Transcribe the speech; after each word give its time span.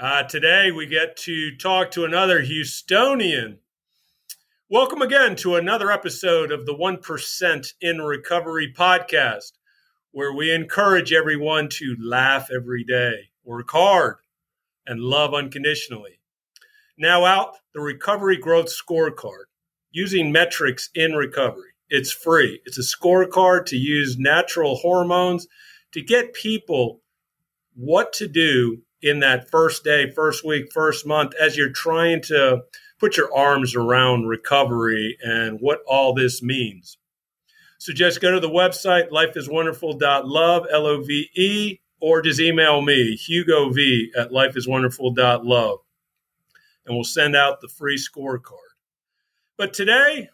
Uh, 0.00 0.22
today 0.22 0.70
we 0.70 0.86
get 0.86 1.16
to 1.16 1.56
talk 1.56 1.90
to 1.90 2.04
another 2.04 2.40
Houstonian. 2.44 3.56
Welcome 4.70 5.02
again 5.02 5.34
to 5.36 5.56
another 5.56 5.90
episode 5.90 6.52
of 6.52 6.66
the 6.66 6.72
1% 6.72 7.72
in 7.80 8.00
Recovery 8.00 8.72
podcast, 8.72 9.54
where 10.12 10.32
we 10.32 10.54
encourage 10.54 11.12
everyone 11.12 11.68
to 11.70 11.96
laugh 12.00 12.48
every 12.54 12.84
day, 12.84 13.30
work 13.42 13.72
hard, 13.72 14.18
and 14.86 15.00
love 15.00 15.34
unconditionally. 15.34 16.20
Now, 16.96 17.24
out 17.24 17.56
the 17.74 17.80
Recovery 17.80 18.36
Growth 18.36 18.68
Scorecard 18.68 19.46
using 19.90 20.30
metrics 20.30 20.90
in 20.94 21.14
recovery. 21.14 21.72
It's 21.88 22.12
free. 22.12 22.60
It's 22.66 22.78
a 22.78 22.82
scorecard 22.82 23.66
to 23.66 23.76
use 23.76 24.16
natural 24.16 24.76
hormones 24.76 25.48
to 25.90 26.02
get 26.02 26.34
people 26.34 27.00
what 27.74 28.12
to 28.12 28.28
do 28.28 28.82
in 29.02 29.20
that 29.20 29.50
first 29.50 29.84
day, 29.84 30.10
first 30.10 30.44
week, 30.44 30.72
first 30.72 31.06
month 31.06 31.34
as 31.40 31.56
you're 31.56 31.70
trying 31.70 32.22
to 32.22 32.62
put 32.98 33.16
your 33.16 33.32
arms 33.34 33.74
around 33.76 34.26
recovery 34.26 35.16
and 35.22 35.58
what 35.60 35.80
all 35.86 36.12
this 36.14 36.42
means. 36.42 36.98
So 37.78 37.92
just 37.92 38.20
go 38.20 38.32
to 38.32 38.40
the 38.40 38.48
website, 38.48 39.10
lifeiswonderful.love, 39.10 40.66
L 40.70 40.86
O 40.86 41.02
V 41.02 41.30
E, 41.36 41.78
or 42.00 42.22
just 42.22 42.40
email 42.40 42.82
me, 42.82 43.14
Hugo 43.14 43.70
V 43.70 44.10
at 44.16 44.30
lifeiswonderful.love, 44.30 45.78
and 46.86 46.96
we'll 46.96 47.04
send 47.04 47.36
out 47.36 47.60
the 47.60 47.68
free 47.68 47.96
scorecard. 47.96 48.74
But 49.56 49.72
today, 49.72 50.28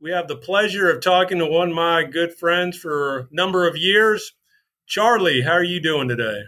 we 0.00 0.10
have 0.10 0.28
the 0.28 0.36
pleasure 0.36 0.90
of 0.90 1.02
talking 1.02 1.38
to 1.38 1.46
one 1.46 1.70
of 1.70 1.74
my 1.74 2.04
good 2.04 2.34
friends 2.34 2.76
for 2.76 3.20
a 3.20 3.28
number 3.30 3.66
of 3.66 3.76
years. 3.76 4.32
Charlie, 4.86 5.40
how 5.40 5.52
are 5.52 5.64
you 5.64 5.80
doing 5.80 6.08
today? 6.08 6.42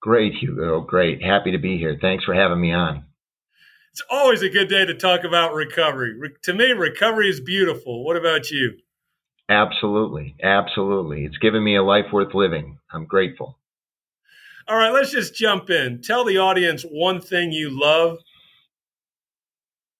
Great, 0.00 0.34
Hugo. 0.34 0.80
Great. 0.80 1.22
Happy 1.22 1.52
to 1.52 1.58
be 1.58 1.76
here. 1.76 1.98
Thanks 2.00 2.24
for 2.24 2.34
having 2.34 2.60
me 2.60 2.72
on. 2.72 3.04
It's 3.92 4.02
always 4.10 4.42
a 4.42 4.48
good 4.48 4.68
day 4.68 4.86
to 4.86 4.94
talk 4.94 5.24
about 5.24 5.52
recovery. 5.52 6.16
Re- 6.18 6.30
to 6.44 6.54
me, 6.54 6.70
recovery 6.72 7.28
is 7.28 7.40
beautiful. 7.40 8.04
What 8.04 8.16
about 8.16 8.50
you? 8.50 8.78
Absolutely. 9.48 10.36
Absolutely. 10.42 11.24
It's 11.24 11.38
given 11.38 11.62
me 11.62 11.76
a 11.76 11.82
life 11.82 12.06
worth 12.12 12.34
living. 12.34 12.78
I'm 12.92 13.04
grateful. 13.04 13.58
All 14.68 14.76
right, 14.76 14.92
let's 14.92 15.10
just 15.10 15.34
jump 15.34 15.68
in. 15.68 16.00
Tell 16.00 16.24
the 16.24 16.38
audience 16.38 16.82
one 16.82 17.20
thing 17.20 17.50
you 17.50 17.70
love. 17.72 18.18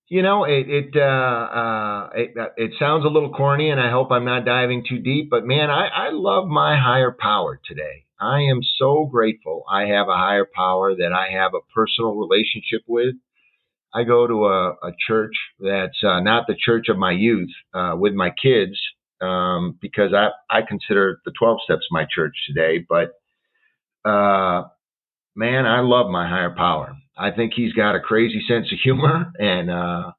You 0.07 0.23
know, 0.23 0.45
it 0.45 0.69
it 0.69 0.97
uh, 0.97 1.01
uh, 1.01 2.11
it, 2.15 2.35
it 2.57 2.73
sounds 2.79 3.05
a 3.05 3.09
little 3.09 3.33
corny, 3.33 3.71
and 3.71 3.81
I 3.81 3.91
hope 3.91 4.13
I'm 4.13 4.25
not 4.25 4.45
diving 4.45 4.85
too 4.89 4.99
deep. 4.99 5.31
But 5.31 5.45
man, 5.45 5.71
I, 5.71 5.87
I 5.87 6.11
love 6.11 6.47
my 6.47 6.77
higher 6.77 7.11
power 7.11 7.61
today. 7.65 8.07
I 8.21 8.41
am 8.43 8.61
so 8.79 9.07
grateful 9.07 9.65
I 9.71 9.87
have 9.87 10.09
a 10.09 10.17
higher 10.17 10.47
power 10.55 10.95
that 10.95 11.13
I 11.13 11.33
have 11.33 11.53
a 11.55 11.65
personal 11.75 12.15
relationship 12.17 12.83
with. 12.87 13.15
I 13.95 14.05
go 14.05 14.27
to 14.27 14.47
a, 14.47 14.71
a 14.83 14.93
church 15.07 15.35
that's 15.61 16.03
uh, 16.05 16.21
not 16.21 16.47
the 16.47 16.57
church 16.57 16.89
of 16.89 16.99
my 16.99 17.13
youth 17.13 17.51
uh, 17.75 17.95
with 17.99 18.15
my 18.15 18.31
kids 18.31 18.79
um, 19.21 19.79
because 19.81 20.13
I, 20.15 20.29
I 20.51 20.63
consider 20.63 21.21
the 21.25 21.33
12 21.39 21.59
steps 21.65 21.87
my 21.91 22.07
church 22.15 22.35
today. 22.47 22.85
But 22.89 23.15
uh, 24.09 24.65
man, 25.37 25.67
I 25.67 25.81
love 25.81 26.11
my 26.11 26.29
higher 26.29 26.55
power. 26.57 26.97
I 27.17 27.31
think 27.33 27.53
he's 27.55 27.73
got 27.73 27.97
a 27.97 28.01
crazy 28.01 28.43
sense 28.49 28.73
of 28.73 28.79
humor, 28.83 29.33
and 29.39 29.71
uh, 29.71 30.13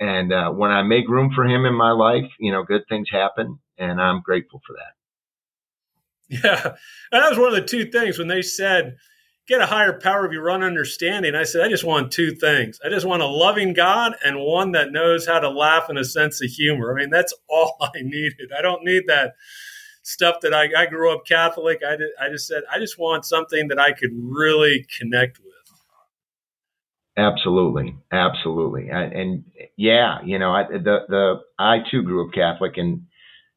and 0.00 0.32
uh, 0.32 0.50
when 0.50 0.70
I 0.70 0.82
make 0.82 1.08
room 1.08 1.32
for 1.34 1.44
him 1.44 1.66
in 1.66 1.74
my 1.74 1.92
life, 1.92 2.30
you 2.38 2.52
know, 2.52 2.62
good 2.64 2.82
things 2.88 3.08
happen, 3.10 3.58
and 3.78 4.00
I'm 4.00 4.22
grateful 4.22 4.60
for 4.66 4.74
that. 4.74 4.97
Yeah. 6.44 6.74
And 7.10 7.22
that 7.22 7.30
was 7.30 7.38
one 7.38 7.48
of 7.48 7.54
the 7.54 7.66
two 7.66 7.90
things 7.90 8.18
when 8.18 8.28
they 8.28 8.42
said, 8.42 8.98
get 9.48 9.62
a 9.62 9.66
higher 9.66 9.98
power 9.98 10.26
of 10.26 10.32
your 10.32 10.50
own 10.50 10.62
understanding. 10.62 11.34
I 11.34 11.44
said, 11.44 11.64
I 11.64 11.68
just 11.70 11.84
want 11.84 12.12
two 12.12 12.32
things. 12.32 12.78
I 12.84 12.90
just 12.90 13.06
want 13.06 13.22
a 13.22 13.26
loving 13.26 13.72
God 13.72 14.14
and 14.22 14.38
one 14.38 14.72
that 14.72 14.92
knows 14.92 15.26
how 15.26 15.40
to 15.40 15.48
laugh 15.48 15.88
and 15.88 15.98
a 15.98 16.04
sense 16.04 16.42
of 16.42 16.50
humor. 16.50 16.92
I 16.92 17.00
mean, 17.00 17.10
that's 17.10 17.32
all 17.48 17.76
I 17.80 18.02
needed. 18.02 18.50
I 18.56 18.60
don't 18.60 18.84
need 18.84 19.04
that 19.06 19.34
stuff 20.02 20.36
that 20.42 20.54
I, 20.54 20.68
I 20.76 20.86
grew 20.86 21.12
up 21.12 21.26
Catholic. 21.26 21.80
I, 21.86 21.96
did, 21.96 22.10
I 22.20 22.28
just 22.28 22.46
said, 22.46 22.62
I 22.70 22.78
just 22.78 22.98
want 22.98 23.24
something 23.24 23.68
that 23.68 23.78
I 23.78 23.92
could 23.92 24.10
really 24.14 24.86
connect 24.98 25.38
with. 25.38 25.46
Absolutely, 27.16 27.96
absolutely, 28.12 28.90
and, 28.90 29.12
and 29.12 29.44
yeah, 29.76 30.18
you 30.24 30.38
know, 30.38 30.52
I, 30.52 30.62
the 30.70 30.98
the 31.08 31.34
I 31.58 31.78
too 31.90 32.04
grew 32.04 32.24
up 32.24 32.32
Catholic, 32.32 32.76
and 32.76 33.06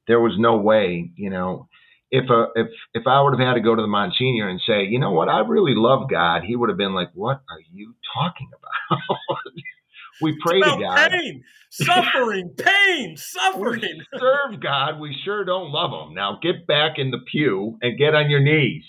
there 0.08 0.20
was 0.20 0.34
no 0.40 0.58
way, 0.58 1.12
you 1.16 1.30
know, 1.30 1.68
if 2.12 2.30
a 2.30 2.48
if 2.56 2.68
if 2.94 3.08
I 3.08 3.22
would 3.22 3.40
have 3.40 3.48
had 3.48 3.54
to 3.54 3.62
go 3.62 3.74
to 3.74 3.82
the 3.82 3.88
Monsignor 3.88 4.50
and 4.50 4.62
say, 4.68 4.84
you 4.84 5.00
know 5.00 5.12
what, 5.12 5.30
I 5.30 5.40
really 5.40 5.74
love 5.76 6.10
God, 6.10 6.44
he 6.44 6.56
would 6.56 6.70
have 6.70 6.78
been 6.78 6.94
like, 6.94 7.10
"What 7.14 7.42
are 7.50 7.62
you 7.72 7.96
talking 8.14 8.50
about?" 8.58 9.00
we 10.22 10.38
pray 10.46 10.60
to 10.60 10.78
God. 10.80 11.10
Pain, 11.10 11.44
suffering, 11.70 12.50
pain, 12.58 13.16
suffering. 13.16 13.82
We 13.82 14.06
serve 14.20 14.60
God. 14.62 15.00
We 15.00 15.16
sure 15.24 15.46
don't 15.46 15.72
love 15.72 15.92
Him. 15.92 16.14
Now 16.14 16.38
get 16.42 16.68
back 16.68 16.98
in 16.98 17.12
the 17.12 17.20
pew 17.32 17.78
and 17.82 17.98
get 17.98 18.14
on 18.14 18.30
your 18.30 18.42
knees. 18.42 18.84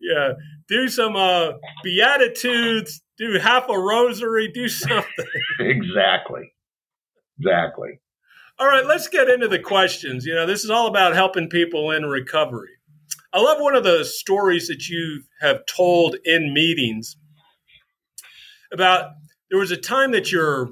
Yeah, 0.00 0.34
do 0.68 0.88
some 0.88 1.16
uh, 1.16 1.52
beatitudes. 1.82 3.00
Do 3.16 3.38
half 3.40 3.68
a 3.68 3.76
rosary. 3.76 4.48
Do 4.52 4.68
something. 4.68 5.26
exactly. 5.58 6.52
Exactly. 7.40 8.00
All 8.60 8.66
right, 8.66 8.84
let's 8.84 9.06
get 9.06 9.28
into 9.28 9.46
the 9.46 9.60
questions. 9.60 10.26
You 10.26 10.34
know, 10.34 10.44
this 10.44 10.64
is 10.64 10.70
all 10.70 10.88
about 10.88 11.14
helping 11.14 11.48
people 11.48 11.92
in 11.92 12.06
recovery. 12.06 12.70
I 13.32 13.40
love 13.40 13.60
one 13.60 13.76
of 13.76 13.84
the 13.84 14.04
stories 14.04 14.66
that 14.66 14.88
you 14.88 15.22
have 15.40 15.64
told 15.66 16.16
in 16.24 16.52
meetings 16.52 17.16
about 18.72 19.12
there 19.48 19.60
was 19.60 19.70
a 19.70 19.76
time 19.76 20.10
that 20.10 20.32
your 20.32 20.70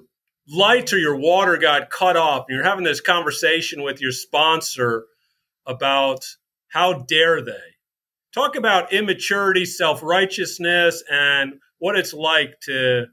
lights 0.49 0.93
or 0.93 0.99
your 0.99 1.17
water 1.17 1.59
got 1.59 1.91
cut 1.91 2.17
off, 2.17 2.47
and 2.49 2.57
you're 2.57 2.65
having 2.65 2.85
this 2.85 3.01
conversation 3.01 3.85
with 3.85 4.01
your 4.01 4.13
sponsor 4.13 5.05
about 5.65 6.25
how 6.69 7.05
dare 7.05 7.41
they. 7.41 7.53
Talk 8.35 8.57
about 8.57 8.93
immaturity, 8.93 9.65
self 9.65 10.03
righteousness, 10.03 11.05
and 11.09 11.55
what 11.79 11.97
it's 11.97 12.13
like 12.13 12.59
to 12.63 13.07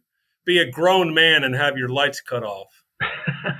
be 0.45 0.57
a 0.57 0.71
grown 0.71 1.13
man 1.13 1.43
and 1.43 1.55
have 1.55 1.77
your 1.77 1.89
lights 1.89 2.21
cut 2.21 2.43
off. 2.43 2.69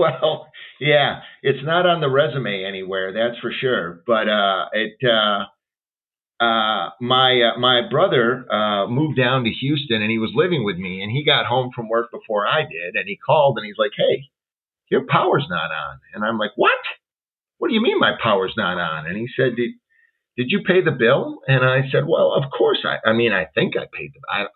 well, 0.00 0.48
yeah, 0.80 1.20
it's 1.42 1.64
not 1.64 1.86
on 1.86 2.00
the 2.00 2.10
resume 2.10 2.64
anywhere, 2.64 3.12
that's 3.12 3.38
for 3.40 3.52
sure. 3.52 4.02
But 4.06 4.28
uh, 4.28 4.66
it, 4.72 4.96
uh, 5.04 5.44
uh, 6.42 6.90
my 7.00 7.52
uh, 7.54 7.58
my 7.58 7.82
brother 7.88 8.46
uh, 8.50 8.86
moved 8.88 9.18
down 9.18 9.44
to 9.44 9.50
Houston 9.50 10.02
and 10.02 10.10
he 10.10 10.18
was 10.18 10.32
living 10.34 10.64
with 10.64 10.78
me, 10.78 11.02
and 11.02 11.12
he 11.12 11.24
got 11.24 11.46
home 11.46 11.70
from 11.74 11.88
work 11.88 12.10
before 12.10 12.46
I 12.46 12.62
did, 12.62 12.94
and 12.94 13.06
he 13.06 13.16
called 13.18 13.58
and 13.58 13.66
he's 13.66 13.78
like, 13.78 13.92
"Hey, 13.96 14.30
your 14.90 15.04
power's 15.06 15.46
not 15.50 15.70
on," 15.70 16.00
and 16.14 16.24
I'm 16.24 16.38
like, 16.38 16.52
"What? 16.56 16.72
What 17.58 17.68
do 17.68 17.74
you 17.74 17.82
mean 17.82 18.00
my 18.00 18.12
power's 18.22 18.54
not 18.56 18.78
on?" 18.78 19.06
And 19.06 19.18
he 19.18 19.28
said, 19.36 19.56
"Did 19.56 19.72
did 20.36 20.50
you 20.50 20.62
pay 20.66 20.82
the 20.82 20.92
bill?" 20.92 21.40
And 21.46 21.62
I 21.64 21.90
said, 21.92 22.06
"Well, 22.06 22.32
of 22.32 22.50
course 22.56 22.84
I. 22.84 23.08
I 23.08 23.12
mean, 23.12 23.32
I 23.32 23.46
think 23.54 23.76
I 23.76 23.84
paid 23.92 24.12
the. 24.14 24.20
I, 24.30 24.46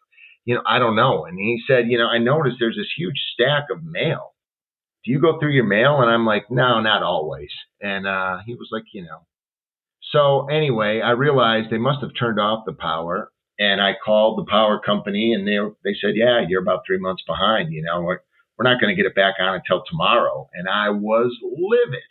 you 0.47 0.55
know, 0.55 0.63
I 0.67 0.79
don't 0.79 0.97
know." 0.97 1.27
And 1.27 1.39
he 1.39 1.63
said, 1.67 1.89
"You 1.91 1.99
know, 1.99 2.09
I 2.09 2.19
noticed 2.19 2.57
there's 2.61 2.77
this 2.77 2.93
huge 2.97 3.21
stack 3.35 3.65
of 3.71 3.85
mail." 3.85 4.34
Do 5.05 5.13
you 5.13 5.21
go 5.21 5.39
through 5.39 5.53
your 5.53 5.67
mail? 5.67 6.01
And 6.01 6.11
I'm 6.11 6.27
like, 6.27 6.51
no, 6.51 6.81
not 6.81 7.03
always. 7.03 7.51
And 7.81 8.07
uh, 8.07 8.39
he 8.47 8.55
was 8.55 8.69
like, 8.73 8.85
you 8.93 9.03
know. 9.03 9.27
So 10.13 10.47
anyway, 10.47 11.01
I 11.05 11.11
realized 11.11 11.71
they 11.71 11.79
must 11.79 12.01
have 12.01 12.11
turned 12.19 12.39
off 12.39 12.65
the 12.67 12.73
power, 12.73 13.31
and 13.59 13.81
I 13.81 13.93
called 14.05 14.39
the 14.39 14.51
power 14.51 14.81
company, 14.85 15.33
and 15.35 15.47
they 15.47 15.59
they 15.85 15.97
said, 16.01 16.15
yeah, 16.15 16.45
you're 16.49 16.63
about 16.63 16.83
three 16.87 16.99
months 16.99 17.23
behind. 17.27 17.73
You 17.73 17.83
know, 17.83 18.03
we're, 18.03 18.21
we're 18.57 18.71
not 18.71 18.81
going 18.81 18.95
to 18.95 19.01
get 19.01 19.09
it 19.09 19.15
back 19.15 19.35
on 19.41 19.55
until 19.55 19.83
tomorrow. 19.89 20.49
And 20.55 20.69
I 20.69 20.91
was 20.91 21.37
livid. 21.43 22.03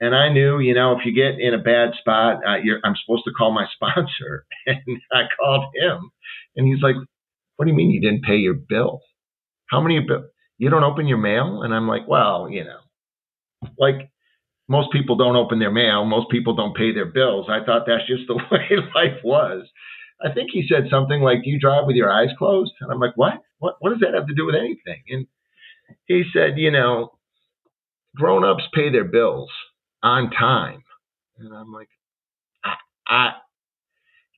And 0.00 0.14
I 0.14 0.32
knew, 0.32 0.58
you 0.58 0.74
know, 0.74 0.92
if 0.98 1.06
you 1.06 1.14
get 1.14 1.40
in 1.40 1.54
a 1.54 1.58
bad 1.62 1.94
spot, 2.00 2.38
uh, 2.46 2.58
I'm 2.84 2.96
supposed 3.04 3.24
to 3.26 3.32
call 3.32 3.52
my 3.52 3.66
sponsor. 3.74 4.44
And 4.66 5.00
I 5.12 5.22
called 5.38 5.66
him, 5.74 6.10
and 6.56 6.66
he's 6.66 6.82
like, 6.82 6.96
"What 7.56 7.66
do 7.66 7.70
you 7.70 7.76
mean 7.76 7.90
you 7.90 8.00
didn't 8.00 8.24
pay 8.24 8.36
your 8.36 8.54
bill? 8.54 9.00
How 9.70 9.80
many 9.80 10.00
bill? 10.00 10.24
You 10.58 10.70
don't 10.70 10.84
open 10.84 11.08
your 11.08 11.18
mail? 11.18 11.62
And 11.62 11.74
I'm 11.74 11.88
like, 11.88 12.06
well, 12.06 12.48
you 12.50 12.64
know, 12.64 12.78
like 13.78 14.10
most 14.68 14.92
people 14.92 15.16
don't 15.16 15.36
open 15.36 15.58
their 15.58 15.70
mail. 15.70 16.04
Most 16.04 16.30
people 16.30 16.54
don't 16.54 16.76
pay 16.76 16.92
their 16.92 17.06
bills. 17.06 17.46
I 17.48 17.64
thought 17.64 17.84
that's 17.86 18.06
just 18.06 18.22
the 18.28 18.34
way 18.34 18.68
life 18.94 19.20
was. 19.22 19.66
I 20.24 20.32
think 20.32 20.50
he 20.52 20.66
said 20.68 20.84
something 20.90 21.20
like, 21.20 21.42
"Do 21.42 21.50
you 21.50 21.58
drive 21.58 21.86
with 21.86 21.96
your 21.96 22.10
eyes 22.10 22.30
closed?" 22.38 22.72
And 22.80 22.90
I'm 22.90 23.00
like, 23.00 23.16
"What? 23.16 23.42
What? 23.58 23.76
What 23.80 23.90
does 23.90 24.00
that 24.00 24.14
have 24.14 24.26
to 24.28 24.34
do 24.34 24.46
with 24.46 24.54
anything?" 24.54 25.02
And 25.08 25.26
he 26.06 26.24
said, 26.32 26.56
"You 26.56 26.70
know, 26.70 27.18
grown-ups 28.16 28.64
pay 28.72 28.90
their 28.90 29.04
bills 29.04 29.50
on 30.02 30.30
time." 30.30 30.82
And 31.36 31.52
I'm 31.52 31.72
like, 31.72 31.88
I, 32.64 32.74
I 33.08 33.32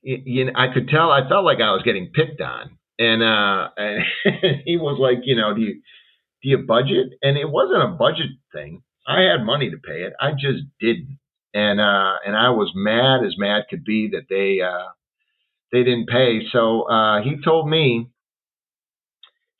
you 0.01 0.45
know, 0.45 0.53
I 0.55 0.73
could 0.73 0.89
tell. 0.89 1.11
I 1.11 1.27
felt 1.29 1.45
like 1.45 1.59
I 1.59 1.71
was 1.71 1.83
getting 1.83 2.11
picked 2.13 2.41
on, 2.41 2.77
and 2.97 3.21
uh, 3.21 3.69
and 3.77 4.61
he 4.65 4.77
was 4.77 4.97
like, 4.99 5.19
"You 5.25 5.35
know, 5.35 5.53
do 5.53 5.61
you 5.61 5.81
do 6.47 6.51
you 6.51 6.65
budget? 6.65 7.13
And 7.21 7.37
it 7.37 7.49
wasn't 7.49 7.83
a 7.83 7.95
budget 7.95 8.31
thing. 8.53 8.81
I 9.07 9.21
had 9.21 9.45
money 9.45 9.69
to 9.69 9.77
pay 9.77 10.03
it. 10.03 10.13
I 10.19 10.31
just 10.31 10.63
didn't. 10.79 11.19
And 11.53 11.79
uh, 11.79 12.15
and 12.25 12.35
I 12.35 12.49
was 12.51 12.71
mad 12.75 13.25
as 13.25 13.35
mad 13.37 13.65
could 13.69 13.83
be 13.83 14.09
that 14.11 14.27
they 14.29 14.61
uh, 14.61 14.91
they 15.71 15.83
didn't 15.83 16.07
pay. 16.07 16.41
So 16.51 16.83
uh, 16.83 17.21
he 17.21 17.41
told 17.43 17.69
me, 17.69 18.09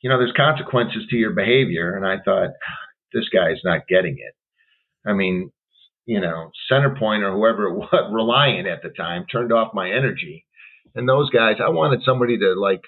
you 0.00 0.10
know, 0.10 0.18
there's 0.18 0.34
consequences 0.36 1.04
to 1.10 1.16
your 1.16 1.32
behavior, 1.32 1.96
and 1.96 2.06
I 2.06 2.22
thought 2.22 2.50
this 3.12 3.28
guy's 3.30 3.62
not 3.64 3.88
getting 3.88 4.18
it. 4.18 4.34
I 5.08 5.14
mean, 5.14 5.50
you 6.06 6.20
know, 6.20 6.50
Centerpoint 6.70 7.22
or 7.22 7.32
whoever 7.32 7.68
it 7.68 7.74
was, 7.76 8.10
Reliant 8.12 8.68
at 8.68 8.82
the 8.82 8.90
time, 8.90 9.26
turned 9.30 9.52
off 9.52 9.74
my 9.74 9.90
energy. 9.90 10.44
And 10.94 11.08
those 11.08 11.30
guys, 11.30 11.56
I 11.64 11.70
wanted 11.70 12.02
somebody 12.04 12.38
to 12.38 12.54
like 12.54 12.82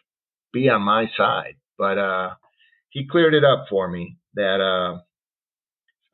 be 0.53 0.69
on 0.69 0.83
my 0.83 1.07
side. 1.17 1.57
But 1.79 1.99
uh, 1.99 2.31
he 2.91 3.07
cleared 3.09 3.35
it 3.35 3.45
up 3.45 3.67
for 3.71 3.89
me 3.89 4.19
that 4.35 4.61
uh, 4.61 5.01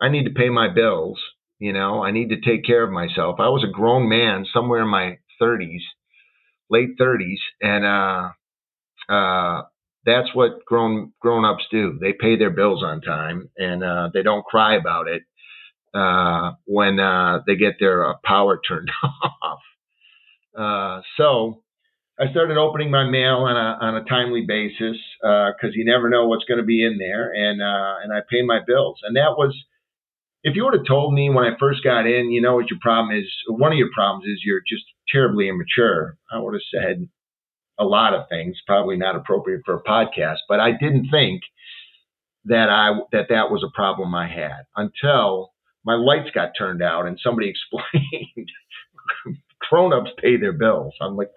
I 0.01 0.09
need 0.11 0.25
to 0.25 0.31
pay 0.35 0.49
my 0.51 0.69
bills. 0.73 1.21
You 1.59 1.73
know, 1.73 2.03
I 2.05 2.11
need 2.11 2.31
to 2.31 2.41
take 2.41 2.65
care 2.65 2.83
of 2.83 2.91
myself. 2.93 3.37
I 3.41 3.49
was 3.49 3.65
a 3.65 3.73
grown 3.73 4.09
man 4.09 4.47
somewhere 4.53 4.83
in 4.83 4.89
my 4.89 5.19
30s, 5.41 5.83
late 6.71 6.99
30s, 6.99 7.41
and 7.63 7.85
uh, 7.85 8.31
uh, 9.13 9.63
that's 10.05 10.35
what 10.35 10.65
grown 10.67 11.13
grown 11.21 11.45
ups 11.45 11.65
do. 11.71 11.99
They 12.01 12.13
pay 12.13 12.37
their 12.37 12.51
bills 12.51 12.83
on 12.85 13.01
time, 13.01 13.51
and 13.57 13.83
uh, 13.83 14.11
they 14.15 14.23
don't 14.23 14.45
cry 14.45 14.77
about 14.77 15.09
it 15.09 15.23
uh, 15.95 16.53
when 16.67 17.01
uh, 17.01 17.41
they 17.47 17.57
get 17.57 17.75
their 17.81 18.07
uh, 18.07 18.15
power 18.25 18.61
turned 18.69 18.91
off. 19.43 19.61
Uh, 20.57 21.03
so 21.17 21.63
I 22.19 22.31
started 22.31 22.57
opening 22.57 22.91
my 22.91 23.05
mail 23.05 23.45
on 23.45 23.57
a 23.57 23.85
on 23.85 23.97
a 23.97 24.05
timely 24.05 24.45
basis 24.47 24.97
because 25.21 25.71
uh, 25.71 25.77
you 25.77 25.85
never 25.85 26.09
know 26.09 26.27
what's 26.27 26.47
going 26.47 26.61
to 26.61 26.65
be 26.65 26.85
in 26.85 26.97
there, 26.99 27.31
and 27.33 27.61
uh, 27.61 27.95
and 28.03 28.13
I 28.13 28.21
pay 28.29 28.43
my 28.43 28.61
bills. 28.67 29.01
And 29.03 29.17
that 29.17 29.37
was, 29.37 29.55
if 30.43 30.57
you 30.57 30.65
would 30.65 30.73
have 30.73 30.87
told 30.87 31.13
me 31.13 31.29
when 31.29 31.45
I 31.45 31.59
first 31.61 31.85
got 31.85 32.07
in, 32.07 32.31
you 32.31 32.41
know 32.41 32.55
what 32.55 32.71
your 32.71 32.79
problem 32.81 33.17
is. 33.19 33.27
One 33.49 33.73
of 33.73 33.79
your 33.79 33.91
problems 33.95 34.25
is 34.25 34.41
you're 34.45 34.63
just 34.67 34.85
terribly 35.13 35.49
immature. 35.49 36.17
I 36.33 36.39
would 36.39 36.55
have 36.55 36.63
said 36.73 37.09
a 37.79 37.85
lot 37.85 38.15
of 38.15 38.31
things, 38.31 38.57
probably 38.67 38.97
not 38.97 39.17
appropriate 39.17 39.63
for 39.67 39.75
a 39.75 39.83
podcast, 39.83 40.39
but 40.49 40.59
I 40.59 40.71
didn't 40.73 41.09
think 41.11 41.43
that 42.47 42.71
I 42.71 42.99
that 43.13 43.27
that 43.29 43.51
was 43.51 43.63
a 43.63 43.77
problem 43.77 44.15
I 44.15 44.27
had 44.27 44.65
until 44.75 45.53
my 45.85 45.95
lights 45.95 46.31
got 46.35 46.53
turned 46.57 46.83
out 46.83 47.07
and 47.07 47.21
somebody 47.23 47.53
explained 47.73 48.51
grown-ups 49.69 50.11
pay 50.19 50.37
their 50.37 50.53
bills. 50.53 50.95
I'm 51.01 51.17
like, 51.17 51.31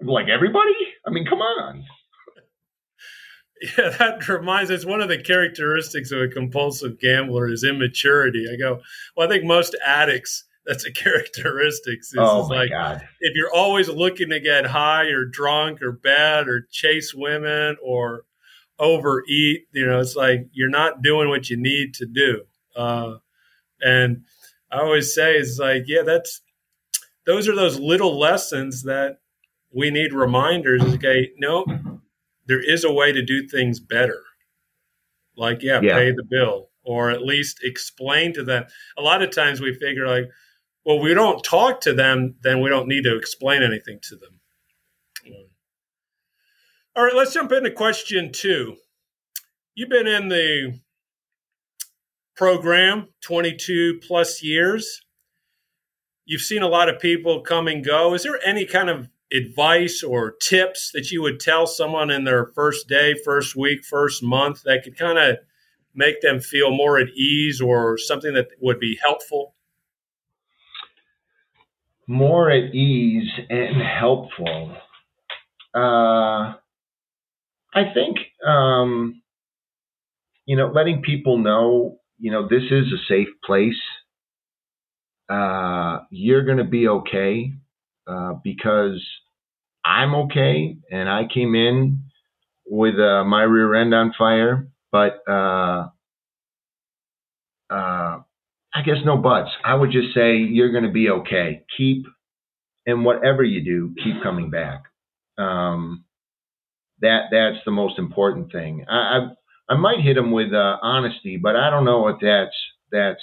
like 0.00 0.28
everybody? 0.28 0.74
I 1.06 1.10
mean, 1.10 1.26
come 1.26 1.40
on. 1.40 1.84
Yeah, 3.76 3.90
that 3.98 4.26
reminds 4.26 4.70
us 4.70 4.86
one 4.86 5.02
of 5.02 5.10
the 5.10 5.22
characteristics 5.22 6.12
of 6.12 6.22
a 6.22 6.28
compulsive 6.28 6.98
gambler 6.98 7.46
is 7.46 7.62
immaturity. 7.62 8.46
I 8.50 8.56
go, 8.56 8.80
well, 9.14 9.26
I 9.26 9.30
think 9.30 9.44
most 9.44 9.76
addicts, 9.84 10.44
that's 10.64 10.86
a 10.86 10.92
characteristic. 10.94 11.98
It's, 11.98 12.14
oh 12.16 12.48
my 12.48 12.56
like, 12.56 12.70
God. 12.70 13.06
If 13.20 13.36
you're 13.36 13.52
always 13.52 13.88
looking 13.88 14.30
to 14.30 14.40
get 14.40 14.64
high 14.64 15.08
or 15.08 15.26
drunk 15.26 15.82
or 15.82 15.92
bad 15.92 16.48
or 16.48 16.66
chase 16.70 17.12
women 17.14 17.76
or 17.82 18.24
overeat, 18.78 19.66
you 19.72 19.86
know, 19.86 20.00
it's 20.00 20.16
like 20.16 20.48
you're 20.52 20.70
not 20.70 21.02
doing 21.02 21.28
what 21.28 21.50
you 21.50 21.58
need 21.58 21.92
to 21.94 22.06
do. 22.06 22.42
Uh, 22.74 23.16
and 23.82 24.24
I 24.70 24.80
always 24.80 25.14
say, 25.14 25.36
it's 25.36 25.58
like, 25.58 25.84
yeah, 25.86 26.02
that's 26.02 26.40
those 27.30 27.48
are 27.48 27.54
those 27.54 27.78
little 27.78 28.18
lessons 28.18 28.82
that 28.82 29.18
we 29.72 29.90
need 29.90 30.12
reminders. 30.12 30.82
Okay, 30.82 31.30
no, 31.38 31.64
there 32.46 32.60
is 32.60 32.82
a 32.82 32.92
way 32.92 33.12
to 33.12 33.22
do 33.22 33.46
things 33.46 33.78
better. 33.78 34.22
Like, 35.36 35.62
yeah, 35.62 35.80
yeah, 35.80 35.94
pay 35.94 36.10
the 36.10 36.24
bill, 36.28 36.70
or 36.82 37.10
at 37.10 37.22
least 37.22 37.60
explain 37.62 38.32
to 38.34 38.42
them. 38.42 38.64
A 38.98 39.02
lot 39.02 39.22
of 39.22 39.30
times 39.30 39.60
we 39.60 39.72
figure 39.74 40.08
like, 40.08 40.28
well, 40.84 40.98
we 40.98 41.14
don't 41.14 41.44
talk 41.44 41.80
to 41.82 41.92
them, 41.92 42.34
then 42.42 42.60
we 42.60 42.68
don't 42.68 42.88
need 42.88 43.04
to 43.04 43.16
explain 43.16 43.62
anything 43.62 44.00
to 44.02 44.16
them. 44.16 44.40
All 46.96 47.04
right, 47.04 47.14
let's 47.14 47.32
jump 47.32 47.52
into 47.52 47.70
question 47.70 48.32
two. 48.32 48.76
You've 49.76 49.88
been 49.88 50.08
in 50.08 50.28
the 50.28 50.80
program 52.34 53.08
22 53.22 54.00
plus 54.04 54.42
years 54.42 55.02
you've 56.30 56.40
seen 56.40 56.62
a 56.62 56.68
lot 56.68 56.88
of 56.88 57.00
people 57.00 57.40
come 57.40 57.66
and 57.66 57.84
go. 57.84 58.14
Is 58.14 58.22
there 58.22 58.38
any 58.46 58.64
kind 58.64 58.88
of 58.88 59.08
advice 59.32 60.04
or 60.04 60.30
tips 60.40 60.92
that 60.94 61.10
you 61.10 61.20
would 61.22 61.40
tell 61.40 61.66
someone 61.66 62.08
in 62.08 62.22
their 62.22 62.46
first 62.54 62.88
day, 62.88 63.16
first 63.24 63.56
week, 63.56 63.84
first 63.84 64.22
month 64.22 64.62
that 64.62 64.84
could 64.84 64.96
kind 64.96 65.18
of 65.18 65.38
make 65.92 66.20
them 66.20 66.38
feel 66.38 66.70
more 66.70 67.00
at 67.00 67.08
ease 67.08 67.60
or 67.60 67.98
something 67.98 68.32
that 68.34 68.46
would 68.60 68.78
be 68.78 68.96
helpful? 69.02 69.54
More 72.06 72.48
at 72.48 72.72
ease 72.76 73.30
and 73.48 73.82
helpful. 73.82 74.76
Uh, 75.74 76.54
I 77.74 77.92
think, 77.92 78.18
um, 78.46 79.20
you 80.46 80.56
know, 80.56 80.70
letting 80.72 81.02
people 81.02 81.38
know, 81.38 81.98
you 82.20 82.30
know, 82.30 82.46
this 82.46 82.62
is 82.70 82.86
a 82.92 83.04
safe 83.08 83.28
place 83.44 83.74
uh, 85.30 86.00
you're 86.10 86.44
going 86.44 86.58
to 86.58 86.64
be 86.64 86.88
okay 86.88 87.52
uh, 88.06 88.34
because 88.42 89.00
I'm 89.84 90.14
okay 90.14 90.76
and 90.90 91.08
I 91.08 91.22
came 91.32 91.54
in 91.54 92.04
with 92.66 92.98
uh, 92.98 93.24
my 93.24 93.42
rear 93.42 93.74
end 93.74 93.94
on 93.94 94.12
fire, 94.18 94.68
but 94.90 95.22
uh, 95.28 95.88
uh, 97.70 98.18
I 98.74 98.82
guess 98.84 98.96
no 99.04 99.16
buts. 99.16 99.50
I 99.64 99.74
would 99.74 99.92
just 99.92 100.14
say 100.14 100.36
you're 100.38 100.72
going 100.72 100.84
to 100.84 100.90
be 100.90 101.08
okay. 101.10 101.64
Keep, 101.76 102.06
and 102.86 103.04
whatever 103.04 103.44
you 103.44 103.64
do, 103.64 103.94
keep 104.02 104.22
coming 104.22 104.50
back. 104.50 104.84
Um, 105.38 106.04
that 107.00 107.26
that's 107.30 107.64
the 107.64 107.70
most 107.70 107.98
important 107.98 108.52
thing. 108.52 108.84
I 108.88 108.94
I, 109.68 109.74
I 109.74 109.76
might 109.76 110.00
hit 110.00 110.16
him 110.16 110.32
with 110.32 110.52
honesty, 110.52 111.38
but 111.42 111.56
I 111.56 111.70
don't 111.70 111.84
know 111.84 112.08
if 112.08 112.16
that's 112.20 112.56
that's 112.92 113.22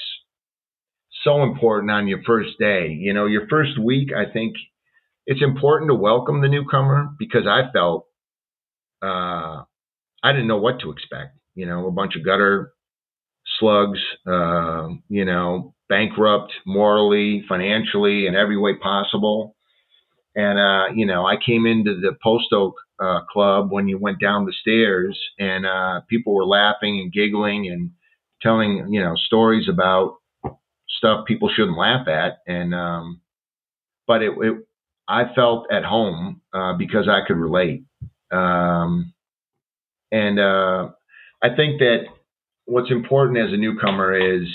so 1.27 1.43
important 1.43 1.91
on 1.91 2.07
your 2.07 2.21
first 2.25 2.51
day. 2.57 2.89
You 2.89 3.13
know, 3.13 3.25
your 3.25 3.47
first 3.49 3.77
week, 3.77 4.09
I 4.15 4.31
think 4.31 4.55
it's 5.25 5.43
important 5.43 5.89
to 5.89 5.95
welcome 5.95 6.41
the 6.41 6.47
newcomer 6.47 7.09
because 7.19 7.45
I 7.45 7.69
felt 7.73 8.05
uh, 9.03 9.63
I 10.23 10.31
didn't 10.31 10.47
know 10.47 10.57
what 10.57 10.79
to 10.81 10.91
expect. 10.91 11.37
You 11.55 11.65
know, 11.65 11.87
a 11.87 11.91
bunch 11.91 12.15
of 12.15 12.23
gutter 12.23 12.71
slugs, 13.59 13.99
uh, 14.25 14.87
you 15.09 15.25
know, 15.25 15.73
bankrupt 15.89 16.53
morally, 16.65 17.43
financially, 17.47 18.27
in 18.27 18.35
every 18.35 18.57
way 18.57 18.75
possible. 18.75 19.55
And, 20.35 20.59
uh, 20.59 20.93
you 20.95 21.05
know, 21.05 21.25
I 21.25 21.35
came 21.43 21.65
into 21.65 21.99
the 21.99 22.15
Post 22.23 22.53
Oak 22.53 22.75
uh, 22.99 23.21
Club 23.31 23.71
when 23.71 23.87
you 23.87 23.97
went 23.97 24.21
down 24.21 24.45
the 24.45 24.53
stairs 24.61 25.19
and 25.39 25.65
uh, 25.65 26.01
people 26.09 26.35
were 26.35 26.45
laughing 26.45 26.99
and 26.99 27.11
giggling 27.11 27.67
and 27.67 27.91
telling, 28.41 28.93
you 28.93 29.01
know, 29.03 29.15
stories 29.15 29.67
about 29.67 30.16
stuff 30.89 31.25
people 31.25 31.49
shouldn't 31.53 31.77
laugh 31.77 32.07
at. 32.07 32.39
And, 32.47 32.73
um, 32.73 33.21
but 34.07 34.21
it, 34.21 34.33
it, 34.37 34.65
I 35.07 35.33
felt 35.35 35.67
at 35.71 35.83
home, 35.83 36.41
uh, 36.53 36.73
because 36.77 37.07
I 37.07 37.21
could 37.27 37.37
relate. 37.37 37.83
Um, 38.31 39.13
and, 40.11 40.39
uh, 40.39 40.89
I 41.43 41.55
think 41.55 41.79
that 41.79 42.05
what's 42.65 42.91
important 42.91 43.37
as 43.37 43.53
a 43.53 43.57
newcomer 43.57 44.39
is, 44.39 44.47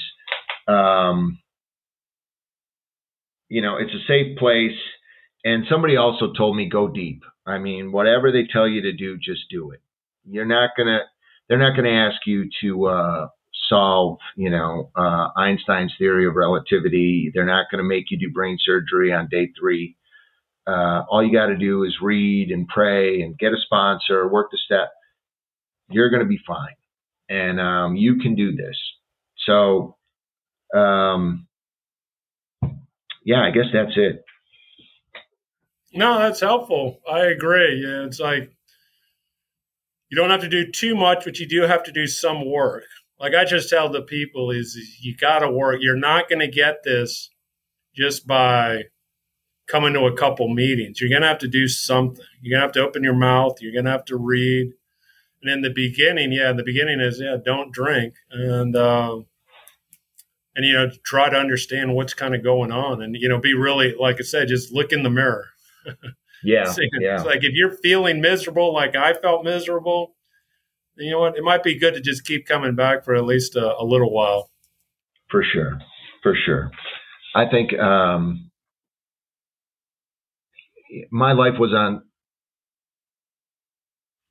um, 0.69 1.39
you 3.49 3.63
know, 3.63 3.77
it's 3.77 3.93
a 3.93 4.07
safe 4.07 4.39
place. 4.39 4.79
And 5.45 5.65
somebody 5.69 5.97
also 5.97 6.33
told 6.33 6.57
me 6.57 6.69
go 6.69 6.87
deep. 6.89 7.23
I 7.45 7.59
mean, 7.59 7.91
whatever 7.91 8.31
they 8.31 8.47
tell 8.51 8.69
you 8.69 8.83
to 8.83 8.93
do, 8.93 9.19
just 9.19 9.51
do 9.51 9.73
it. 9.73 9.81
You're 10.25 10.45
not 10.45 10.71
gonna. 10.77 11.01
They're 11.49 11.59
not 11.59 11.75
gonna 11.75 11.91
ask 11.91 12.25
you 12.27 12.49
to 12.61 12.87
uh, 12.87 13.29
solve, 13.73 14.19
you 14.37 14.51
know, 14.51 14.91
uh, 14.95 15.29
Einstein's 15.37 15.95
theory 15.99 16.27
of 16.27 16.35
relativity. 16.35 17.31
They're 17.33 17.47
not 17.47 17.67
going 17.71 17.83
to 17.83 17.89
make 17.89 18.11
you 18.11 18.19
do 18.19 18.31
brain 18.31 18.59
surgery 18.61 19.13
on 19.13 19.29
day 19.31 19.51
three. 19.59 19.97
Uh, 20.67 21.03
all 21.11 21.25
you 21.25 21.33
got 21.33 21.47
to 21.47 21.57
do 21.57 21.85
is 21.85 21.97
read 22.03 22.51
and 22.51 22.69
pray 22.69 23.23
and 23.23 23.39
get 23.39 23.53
a 23.53 23.57
sponsor, 23.65 24.29
work 24.29 24.51
the 24.51 24.59
step. 24.65 24.91
You're 25.89 26.11
going 26.11 26.23
to 26.23 26.29
be 26.29 26.39
fine, 26.47 26.77
and 27.29 27.61
um, 27.61 27.97
you 27.97 28.19
can 28.19 28.35
do 28.35 28.55
this. 28.55 28.77
So, 29.47 29.97
um, 30.75 31.49
yeah, 33.25 33.43
I 33.43 33.51
guess 33.51 33.67
that's 33.73 33.97
it. 33.97 34.25
No, 35.95 36.19
that's 36.19 36.41
helpful. 36.41 37.01
I 37.11 37.21
agree. 37.21 37.83
Yeah, 37.85 38.05
it's 38.07 38.21
like 38.21 38.53
you 40.11 40.17
don't 40.17 40.31
have 40.31 40.43
to 40.43 40.49
do 40.49 40.71
too 40.71 40.95
much, 40.95 41.25
but 41.25 41.39
you 41.39 41.49
do 41.49 41.63
have 41.63 41.83
to 41.85 41.93
do 41.93 42.07
some 42.07 42.49
work 42.49 42.85
like 43.23 43.35
I 43.35 43.45
just 43.45 43.71
tell 43.71 43.89
the 43.89 44.03
people 44.03 44.51
is 44.51 44.77
you 45.01 45.17
got 45.17 45.39
to 45.39 45.51
work. 45.51 45.79
You're 45.81 45.97
not 45.97 46.29
going 46.29 46.41
to 46.41 46.49
get 46.49 46.83
this 46.83 47.31
just 47.95 48.27
by 48.27 48.85
coming 49.69 49.93
to 49.95 50.07
a 50.07 50.17
couple 50.17 50.49
meetings. 50.49 51.01
You're 51.01 51.09
going 51.09 51.23
to 51.23 51.29
have 51.29 51.39
to 51.39 51.49
do 51.49 51.69
something. 51.69 52.25
You're 52.41 52.59
going 52.59 52.61
to 52.61 52.67
have 52.67 52.73
to 52.73 52.87
open 52.87 53.05
your 53.05 53.15
mouth. 53.15 53.59
You're 53.61 53.73
going 53.73 53.85
to 53.85 53.93
have 53.93 54.05
to 54.07 54.17
read. 54.17 54.73
And 55.41 55.53
in 55.53 55.63
the 55.63 55.73
beginning, 55.73 56.33
yeah, 56.33 56.51
in 56.51 56.57
the 56.57 56.65
beginning 56.65 57.01
is 57.01 57.21
yeah, 57.21 57.37
don't 57.43 57.73
drink. 57.73 58.15
And 58.33 58.75
uh, 58.75 59.21
and 60.57 60.67
you 60.67 60.73
know 60.73 60.91
try 61.05 61.31
to 61.31 61.37
understand 61.37 61.95
what's 61.95 62.15
kind 62.15 62.35
of 62.35 62.43
going 62.43 62.73
on 62.73 63.03
and 63.03 63.17
you 63.17 63.29
know 63.29 63.39
be 63.39 63.55
really 63.55 63.95
like 63.99 64.17
i 64.19 64.23
said 64.23 64.49
just 64.49 64.73
look 64.73 64.93
in 64.93 65.03
the 65.03 65.11
mirror 65.11 65.47
yeah, 66.45 66.65
So 66.71 66.83
yeah. 67.01 67.15
it's 67.15 67.25
like 67.25 67.45
if 67.45 67.53
you're 67.55 67.77
feeling 67.83 68.21
miserable 68.21 68.73
like 68.75 68.95
i 68.95 69.15
felt 69.15 69.45
miserable 69.45 70.15
you 70.97 71.11
know 71.11 71.21
what 71.21 71.37
it 71.37 71.43
might 71.43 71.63
be 71.63 71.79
good 71.79 71.95
to 71.95 72.01
just 72.01 72.25
keep 72.25 72.47
coming 72.47 72.75
back 72.75 73.05
for 73.05 73.15
at 73.15 73.25
least 73.25 73.57
a, 73.57 73.77
a 73.79 73.85
little 73.85 74.13
while 74.13 74.51
for 75.33 75.43
sure, 75.43 75.81
for 76.23 76.37
sure. 76.37 76.71
I 77.35 77.47
think 77.51 77.73
um, 77.79 78.51
my 81.11 81.33
life 81.33 81.55
was 81.59 81.73
on. 81.73 82.03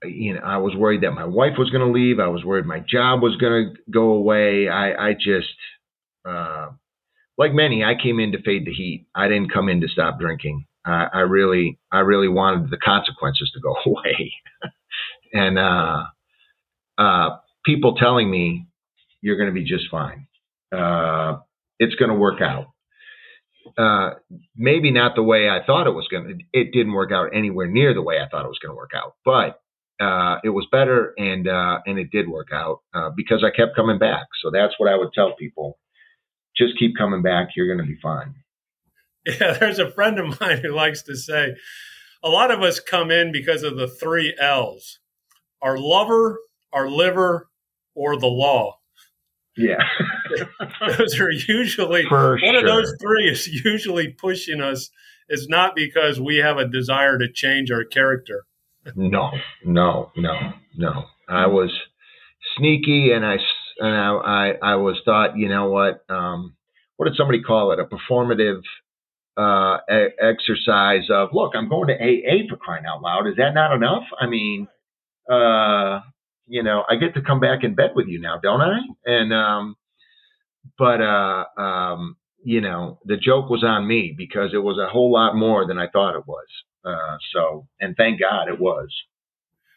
You 0.04 0.36
know, 0.36 0.42
I 0.42 0.58
was 0.58 0.76
worried 0.76 1.02
that 1.02 1.12
my 1.12 1.26
wife 1.26 1.54
was 1.58 1.70
going 1.72 1.86
to 1.86 1.92
leave. 1.92 2.20
I 2.20 2.28
was 2.28 2.46
worried 2.46 2.66
my 2.66 2.80
job 2.80 3.22
was 3.22 3.36
going 3.38 3.76
to 3.76 3.82
go 3.92 4.12
away. 4.14 4.68
I, 4.68 5.10
I 5.10 5.14
just, 5.14 5.54
uh, 6.28 6.70
like 7.38 7.54
many, 7.54 7.84
I 7.84 7.94
came 8.02 8.20
in 8.20 8.32
to 8.32 8.42
fade 8.42 8.66
the 8.66 8.74
heat. 8.74 9.06
I 9.14 9.28
didn't 9.28 9.54
come 9.54 9.70
in 9.70 9.80
to 9.82 9.88
stop 9.88 10.20
drinking. 10.20 10.66
I, 10.86 11.06
I 11.14 11.20
really, 11.20 11.78
I 11.92 12.00
really 12.00 12.30
wanted 12.30 12.72
the 12.72 12.78
consequences 12.78 13.52
to 13.54 13.60
go 13.60 13.76
away. 13.86 14.34
and 15.34 15.60
uh, 15.60 16.06
uh, 16.98 17.38
people 17.66 17.96
telling 17.96 18.30
me 18.30 18.68
you're 19.22 19.38
going 19.38 19.50
to 19.50 19.54
be 19.54 19.64
just 19.64 19.86
fine. 19.90 20.28
Uh, 20.76 21.38
it's 21.80 21.96
going 21.96 22.10
to 22.10 22.16
work 22.16 22.42
out. 22.42 22.68
Uh, 23.78 24.16
maybe 24.56 24.92
not 24.92 25.16
the 25.16 25.24
way 25.24 25.50
I 25.50 25.64
thought 25.66 25.88
it 25.88 25.92
was 25.92 26.08
going 26.10 26.28
to. 26.28 26.60
It 26.60 26.72
didn't 26.72 26.94
work 26.94 27.12
out 27.12 27.30
anywhere 27.34 27.68
near 27.68 27.94
the 27.94 28.02
way 28.02 28.20
I 28.20 28.28
thought 28.28 28.46
it 28.46 28.50
was 28.50 28.60
going 28.60 28.72
to 28.72 28.78
work 28.78 28.92
out, 28.96 29.16
but 29.24 29.62
uh, 30.04 30.40
it 30.44 30.50
was 30.50 30.68
better, 30.72 31.14
and 31.18 31.48
uh, 31.48 31.80
and 31.86 32.00
it 32.00 32.10
did 32.12 32.28
work 32.28 32.48
out 32.52 32.80
because 33.16 33.44
I 33.44 33.56
kept 33.56 33.76
coming 33.76 34.00
back. 34.00 34.26
So 34.42 34.50
that's 34.52 34.74
what 34.78 34.92
I 34.92 34.98
would 34.98 35.14
tell 35.14 35.36
people: 35.36 35.78
just 36.58 36.78
keep 36.80 36.98
coming 36.98 37.22
back. 37.22 37.50
You're 37.56 37.68
going 37.68 37.86
to 37.86 37.92
be 37.92 38.00
fine. 38.02 38.34
Yeah, 39.26 39.54
there's 39.60 39.80
a 39.80 39.92
friend 39.92 40.20
of 40.20 40.40
mine 40.40 40.58
who 40.58 40.74
likes 40.74 41.04
to 41.04 41.16
say 41.16 41.56
a 42.24 42.30
lot 42.30 42.52
of 42.52 42.62
us 42.62 42.80
come 42.80 43.12
in 43.12 43.32
because 43.32 43.64
of 43.64 43.78
the 43.78 43.88
three 43.88 44.36
L's 44.40 45.00
our 45.62 45.78
lover, 45.78 46.40
our 46.74 46.90
liver, 46.90 47.50
or 47.96 48.18
the 48.18 48.28
law. 48.28 48.78
Yeah, 49.58 49.84
Those 50.98 51.20
are 51.20 51.32
usually 51.32 52.06
for 52.08 52.32
one 52.32 52.40
sure. 52.40 52.58
of 52.60 52.66
those 52.66 52.94
three 53.02 53.30
is 53.30 53.48
usually 53.66 54.10
pushing 54.10 54.62
us. 54.62 54.90
Is 55.30 55.48
not 55.48 55.76
because 55.76 56.20
we 56.20 56.38
have 56.38 56.58
a 56.58 56.68
desire 56.68 57.18
to 57.18 57.32
change 57.32 57.72
our 57.72 57.86
character. 57.86 58.44
No, 58.96 59.32
no, 59.64 60.12
no, 60.18 60.54
no. 60.76 61.06
I 61.30 61.48
was 61.48 61.72
sneaky, 62.58 63.12
and 63.14 63.26
I 63.26 63.38
and 63.80 63.96
I 63.96 64.10
I, 64.10 64.74
I 64.74 64.76
was 64.76 65.00
thought, 65.06 65.38
you 65.38 65.48
know 65.48 65.70
what? 65.70 66.04
Um, 66.10 66.56
what 66.98 67.08
did 67.08 67.16
somebody 67.16 67.42
call 67.42 67.72
it? 67.72 67.80
A 67.80 67.86
performative 67.86 68.62
uh, 69.38 69.78
e- 69.90 70.14
exercise 70.22 71.10
of 71.10 71.30
look. 71.34 71.54
I'm 71.56 71.70
going 71.70 71.88
to 71.88 71.94
AA 71.96 72.48
for 72.50 72.58
crying 72.58 72.86
out 72.86 73.02
loud. 73.02 73.28
Is 73.28 73.36
that 73.38 73.54
not 73.54 73.74
enough? 73.74 74.04
I 74.20 74.28
mean, 74.28 74.68
uh, 75.30 76.02
you 76.52 76.64
know, 76.64 76.84
I 76.90 76.98
get 76.98 77.14
to 77.14 77.22
come 77.22 77.40
back 77.40 77.64
in 77.64 77.76
bed 77.76 77.92
with 77.96 78.08
you 78.08 78.20
now, 78.20 78.38
don't 78.38 78.60
I? 78.62 78.80
And 79.06 79.34
um, 79.34 79.76
but 80.78 81.02
uh, 81.02 81.46
um, 81.58 82.18
you 82.44 82.60
know, 82.60 83.00
the 83.06 83.16
joke 83.18 83.50
was 83.50 83.64
on 83.64 83.88
me 83.88 84.14
because 84.18 84.52
it 84.54 84.58
was 84.58 84.78
a 84.78 84.92
whole 84.92 85.12
lot 85.14 85.36
more 85.36 85.66
than 85.66 85.78
I 85.80 85.88
thought 85.88 86.16
it 86.18 86.28
was. 86.28 86.48
Uh, 86.84 87.18
so, 87.34 87.68
and 87.80 87.96
thank 87.96 88.20
God 88.20 88.50
it 88.50 88.60
was. 88.60 88.90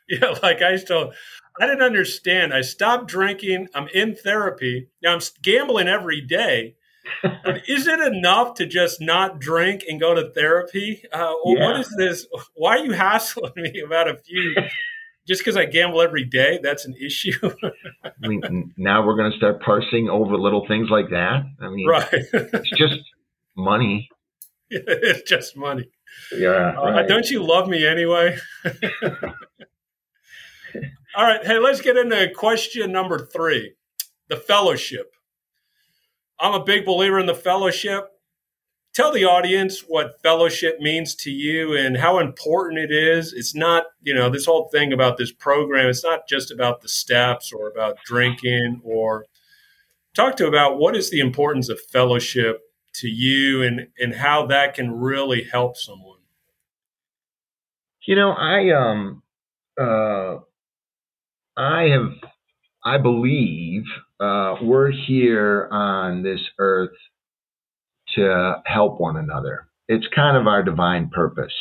Yeah, 0.06 0.34
like 0.42 0.60
I 0.60 0.76
still, 0.76 1.12
I 1.58 1.64
didn't 1.66 1.80
understand. 1.80 2.52
I 2.52 2.60
stopped 2.60 3.06
drinking. 3.08 3.68
I'm 3.74 3.88
in 3.94 4.14
therapy 4.14 4.88
now. 5.02 5.14
I'm 5.14 5.20
gambling 5.42 5.88
every 5.88 6.20
day. 6.20 6.76
But 7.22 7.62
is 7.68 7.86
it 7.86 8.00
enough 8.00 8.52
to 8.56 8.66
just 8.66 9.00
not 9.00 9.40
drink 9.40 9.82
and 9.88 9.98
go 9.98 10.12
to 10.14 10.30
therapy? 10.30 11.04
Uh, 11.10 11.32
or 11.42 11.56
What 11.56 11.76
Yeah. 11.76 11.80
is 11.80 11.94
this? 11.96 12.26
Why 12.54 12.76
are 12.76 12.84
you 12.84 12.92
hassling 12.92 13.52
me 13.56 13.80
about 13.80 14.08
a 14.10 14.16
few? 14.18 14.54
Just 15.26 15.40
because 15.40 15.56
I 15.56 15.64
gamble 15.64 16.02
every 16.02 16.24
day, 16.24 16.60
that's 16.62 16.84
an 16.84 16.94
issue, 17.00 17.32
I 18.04 18.28
mean, 18.28 18.74
now 18.76 19.06
we're 19.06 19.16
going 19.16 19.30
to 19.30 19.36
start 19.36 19.62
parsing 19.62 20.08
over 20.10 20.36
little 20.36 20.66
things 20.66 20.90
like 20.90 21.08
that. 21.10 21.44
I 21.60 21.68
mean, 21.70 21.88
right? 21.88 22.06
it's 22.12 22.70
just 22.76 23.00
money. 23.56 24.10
it's 24.70 25.28
just 25.28 25.56
money. 25.56 25.88
Yeah, 26.36 26.78
Uh, 26.78 27.02
don't 27.02 27.28
you 27.30 27.42
love 27.42 27.68
me 27.68 27.86
anyway? 27.86 28.36
All 31.16 31.24
right. 31.24 31.44
Hey, 31.44 31.58
let's 31.58 31.80
get 31.80 31.96
into 31.96 32.30
question 32.34 32.92
number 32.92 33.18
three 33.18 33.74
the 34.28 34.36
fellowship. 34.36 35.12
I'm 36.40 36.54
a 36.54 36.64
big 36.64 36.84
believer 36.84 37.18
in 37.18 37.26
the 37.26 37.34
fellowship. 37.34 38.08
Tell 38.94 39.10
the 39.10 39.24
audience 39.24 39.80
what 39.80 40.22
fellowship 40.22 40.78
means 40.78 41.16
to 41.16 41.30
you 41.30 41.76
and 41.76 41.96
how 41.96 42.20
important 42.20 42.78
it 42.78 42.92
is. 42.92 43.32
It's 43.32 43.52
not, 43.52 43.86
you 44.00 44.14
know, 44.14 44.30
this 44.30 44.46
whole 44.46 44.68
thing 44.68 44.92
about 44.92 45.16
this 45.16 45.32
program, 45.32 45.88
it's 45.88 46.04
not 46.04 46.28
just 46.28 46.52
about 46.52 46.80
the 46.80 46.88
steps 46.88 47.52
or 47.52 47.68
about 47.68 47.98
drinking 48.04 48.80
or 48.84 49.26
talk 50.14 50.36
to 50.36 50.46
about 50.46 50.78
what 50.78 50.94
is 50.94 51.10
the 51.10 51.18
importance 51.18 51.68
of 51.68 51.80
fellowship 51.80 52.60
to 52.94 53.08
you 53.08 53.64
and, 53.64 53.88
and 53.98 54.14
how 54.14 54.46
that 54.46 54.74
can 54.74 54.92
really 54.92 55.42
help 55.42 55.76
someone. 55.76 56.20
You 58.06 58.14
know, 58.14 58.30
I 58.30 58.70
um 58.70 59.24
uh 59.76 60.36
I 61.56 61.84
have 61.84 62.12
I 62.84 62.98
believe 62.98 63.82
uh 64.20 64.54
we're 64.62 64.92
here 64.92 65.68
on 65.72 66.22
this 66.22 66.40
earth 66.58 66.94
to 68.16 68.62
help 68.66 69.00
one 69.00 69.16
another. 69.16 69.68
It's 69.88 70.06
kind 70.14 70.36
of 70.36 70.46
our 70.46 70.62
divine 70.62 71.10
purpose 71.10 71.54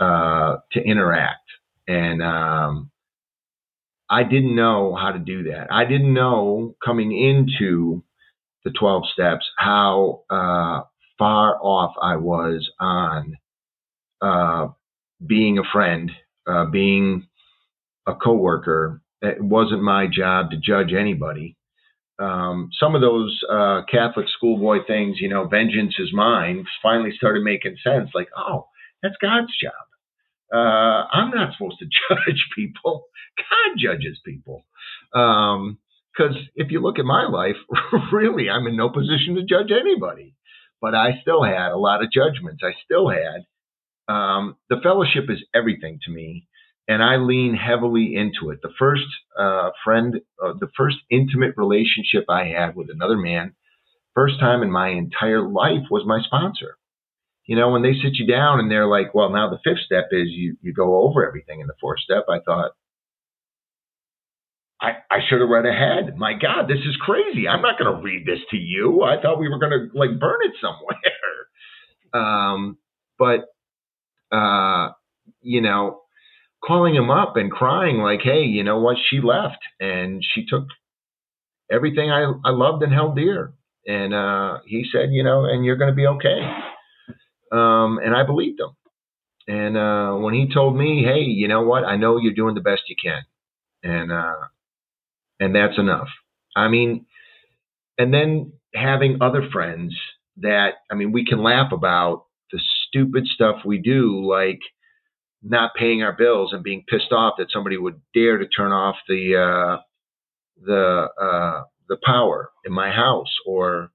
uh 0.00 0.56
to 0.72 0.80
interact. 0.82 1.48
And 1.88 2.22
um 2.22 2.90
I 4.10 4.24
didn't 4.24 4.54
know 4.56 4.94
how 4.94 5.12
to 5.12 5.18
do 5.18 5.44
that. 5.44 5.68
I 5.72 5.84
didn't 5.84 6.12
know 6.14 6.74
coming 6.84 7.12
into 7.16 8.04
the 8.64 8.72
12 8.72 9.04
steps 9.12 9.46
how 9.58 10.22
uh 10.30 10.82
far 11.18 11.58
off 11.62 11.94
I 12.02 12.16
was 12.16 12.68
on 12.80 13.36
uh 14.22 14.68
being 15.26 15.58
a 15.58 15.64
friend, 15.72 16.10
uh, 16.46 16.66
being 16.66 17.26
a 18.06 18.14
coworker. 18.14 19.02
It 19.20 19.42
wasn't 19.42 19.82
my 19.82 20.06
job 20.06 20.50
to 20.50 20.56
judge 20.56 20.92
anybody. 20.92 21.56
Um, 22.18 22.70
some 22.78 22.94
of 22.94 23.00
those 23.00 23.40
uh, 23.50 23.82
Catholic 23.90 24.26
schoolboy 24.36 24.78
things, 24.86 25.16
you 25.20 25.28
know, 25.28 25.46
vengeance 25.46 25.94
is 25.98 26.10
mine, 26.12 26.64
finally 26.82 27.12
started 27.16 27.42
making 27.42 27.76
sense. 27.82 28.10
Like, 28.14 28.28
oh, 28.36 28.68
that's 29.02 29.16
God's 29.20 29.52
job. 29.60 29.72
Uh, 30.52 31.06
I'm 31.12 31.30
not 31.30 31.54
supposed 31.54 31.78
to 31.80 31.86
judge 32.08 32.46
people. 32.54 33.06
God 33.38 33.78
judges 33.78 34.18
people. 34.24 34.64
Because 35.12 36.36
if 36.54 36.70
you 36.70 36.80
look 36.80 36.98
at 36.98 37.04
my 37.04 37.26
life, 37.26 37.56
really, 38.12 38.50
I'm 38.50 38.66
in 38.66 38.76
no 38.76 38.90
position 38.90 39.36
to 39.36 39.44
judge 39.44 39.70
anybody. 39.72 40.34
But 40.80 40.94
I 40.94 41.20
still 41.22 41.42
had 41.42 41.70
a 41.70 41.78
lot 41.78 42.02
of 42.02 42.10
judgments. 42.12 42.62
I 42.64 42.72
still 42.84 43.08
had 43.08 43.46
um, 44.08 44.56
the 44.68 44.76
fellowship 44.82 45.24
is 45.28 45.42
everything 45.54 46.00
to 46.04 46.10
me, 46.10 46.46
and 46.88 47.02
I 47.02 47.16
lean 47.16 47.54
heavily 47.54 48.14
into 48.16 48.50
it. 48.50 48.60
The 48.62 48.72
first 48.78 49.06
uh, 49.38 49.70
friend, 49.84 50.20
uh, 50.42 50.54
the 50.58 50.68
first 50.76 50.96
intimate 51.10 51.54
relationship 51.56 52.24
I 52.28 52.46
had 52.46 52.74
with 52.74 52.88
another 52.90 53.16
man, 53.16 53.54
first 54.14 54.40
time 54.40 54.62
in 54.62 54.70
my 54.70 54.88
entire 54.88 55.48
life 55.48 55.86
was 55.90 56.04
my 56.06 56.20
sponsor. 56.24 56.76
You 57.46 57.56
know, 57.56 57.70
when 57.70 57.82
they 57.82 57.92
sit 57.92 58.14
you 58.14 58.26
down 58.26 58.60
and 58.60 58.70
they're 58.70 58.86
like, 58.86 59.14
"Well, 59.14 59.30
now 59.30 59.50
the 59.50 59.58
fifth 59.64 59.84
step 59.84 60.08
is 60.12 60.28
you 60.28 60.56
you 60.62 60.72
go 60.72 61.02
over 61.02 61.26
everything 61.26 61.60
in 61.60 61.66
the 61.66 61.74
fourth 61.80 62.00
step," 62.00 62.24
I 62.28 62.38
thought. 62.40 62.72
I, 64.80 64.96
I 65.08 65.18
should 65.28 65.40
have 65.40 65.48
read 65.48 65.64
ahead. 65.64 66.16
My 66.16 66.32
God, 66.32 66.66
this 66.66 66.80
is 66.84 66.96
crazy. 67.00 67.46
I'm 67.46 67.62
not 67.62 67.78
going 67.78 67.94
to 67.94 68.02
read 68.02 68.26
this 68.26 68.40
to 68.50 68.56
you. 68.56 69.02
I 69.02 69.22
thought 69.22 69.38
we 69.38 69.48
were 69.48 69.60
going 69.60 69.70
to 69.70 69.96
like 69.96 70.18
burn 70.18 70.38
it 70.42 70.52
somewhere. 70.60 70.98
Um, 72.14 72.76
but 73.18 73.46
uh, 74.30 74.90
you 75.40 75.62
know, 75.62 76.01
calling 76.64 76.94
him 76.94 77.10
up 77.10 77.36
and 77.36 77.50
crying 77.50 77.98
like, 77.98 78.20
"Hey, 78.22 78.42
you 78.44 78.64
know 78.64 78.80
what? 78.80 78.96
She 79.10 79.20
left 79.20 79.58
and 79.80 80.22
she 80.34 80.46
took 80.46 80.66
everything 81.70 82.10
I 82.10 82.32
I 82.44 82.50
loved 82.50 82.82
and 82.82 82.92
held 82.92 83.16
dear." 83.16 83.52
And 83.86 84.14
uh, 84.14 84.58
he 84.66 84.84
said, 84.92 85.10
"You 85.12 85.24
know, 85.24 85.44
and 85.44 85.64
you're 85.64 85.76
going 85.76 85.90
to 85.90 85.96
be 85.96 86.06
okay." 86.06 86.40
Um, 87.52 87.98
and 88.02 88.14
I 88.14 88.24
believed 88.24 88.60
him. 88.60 88.70
And 89.48 89.76
uh, 89.76 90.14
when 90.14 90.34
he 90.34 90.52
told 90.52 90.76
me, 90.76 91.02
"Hey, 91.04 91.22
you 91.22 91.48
know 91.48 91.62
what? 91.62 91.84
I 91.84 91.96
know 91.96 92.18
you're 92.18 92.34
doing 92.34 92.54
the 92.54 92.60
best 92.60 92.82
you 92.88 92.96
can," 93.02 93.22
and 93.82 94.12
uh, 94.12 94.48
and 95.40 95.54
that's 95.54 95.78
enough. 95.78 96.08
I 96.56 96.68
mean, 96.68 97.06
and 97.98 98.14
then 98.14 98.52
having 98.74 99.18
other 99.20 99.48
friends 99.52 99.94
that 100.38 100.74
I 100.90 100.94
mean, 100.94 101.12
we 101.12 101.24
can 101.24 101.42
laugh 101.42 101.72
about 101.72 102.26
the 102.52 102.60
stupid 102.88 103.26
stuff 103.26 103.56
we 103.64 103.78
do, 103.78 104.24
like 104.28 104.60
not 105.42 105.74
paying 105.74 106.02
our 106.02 106.12
bills 106.12 106.52
and 106.52 106.62
being 106.62 106.84
pissed 106.88 107.12
off 107.12 107.34
that 107.38 107.50
somebody 107.52 107.76
would 107.76 108.00
dare 108.14 108.38
to 108.38 108.46
turn 108.46 108.72
off 108.72 108.96
the 109.08 109.36
uh, 109.36 109.82
the 110.64 111.08
uh, 111.20 111.64
the 111.88 111.98
power 112.04 112.50
in 112.64 112.72
my 112.72 112.90
house, 112.90 113.34
or 113.46 113.90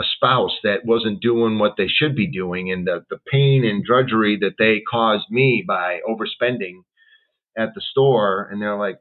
a 0.00 0.04
spouse 0.16 0.52
that 0.64 0.84
wasn't 0.84 1.22
doing 1.22 1.58
what 1.58 1.74
they 1.78 1.88
should 1.88 2.14
be 2.16 2.30
doing 2.30 2.70
and 2.70 2.86
the, 2.86 3.04
the 3.10 3.18
pain 3.30 3.64
and 3.64 3.84
drudgery 3.84 4.38
that 4.40 4.54
they 4.58 4.82
caused 4.90 5.24
me 5.30 5.64
by 5.66 6.00
overspending 6.08 6.82
at 7.56 7.70
the 7.74 7.82
store. 7.90 8.48
And 8.50 8.60
they're 8.62 8.78
like 8.78 8.98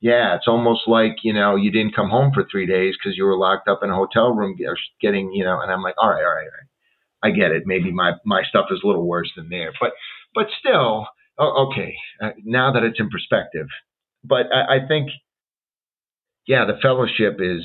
yeah 0.00 0.34
it's 0.36 0.48
almost 0.48 0.82
like 0.88 1.16
you 1.22 1.32
know 1.32 1.56
you 1.56 1.70
didn't 1.70 1.94
come 1.94 2.10
home 2.10 2.32
for 2.34 2.44
three 2.50 2.66
days 2.66 2.94
because 2.98 3.16
you 3.16 3.24
were 3.24 3.38
locked 3.38 3.68
up 3.68 3.80
in 3.82 3.90
a 3.90 3.94
hotel 3.94 4.34
room 4.34 4.56
getting 5.00 5.32
you 5.32 5.44
know 5.44 5.60
and 5.60 5.72
i'm 5.72 5.82
like 5.82 5.94
all 5.98 6.10
right 6.10 6.24
all 6.24 6.34
right 6.34 6.42
all 6.44 6.44
right. 6.44 6.50
I 7.24 7.30
get 7.30 7.52
it. 7.52 7.64
Maybe 7.66 7.90
my 7.90 8.12
my 8.24 8.42
stuff 8.48 8.66
is 8.70 8.80
a 8.84 8.86
little 8.86 9.06
worse 9.08 9.32
than 9.34 9.48
there. 9.48 9.72
But 9.80 9.92
but 10.34 10.46
still 10.58 11.06
okay 11.38 11.94
uh, 12.22 12.30
now 12.44 12.72
that 12.72 12.82
it's 12.82 13.00
in 13.00 13.08
perspective 13.10 13.66
but 14.22 14.46
I, 14.52 14.76
I 14.76 14.88
think 14.88 15.10
yeah 16.46 16.64
the 16.64 16.78
fellowship 16.80 17.38
is 17.40 17.62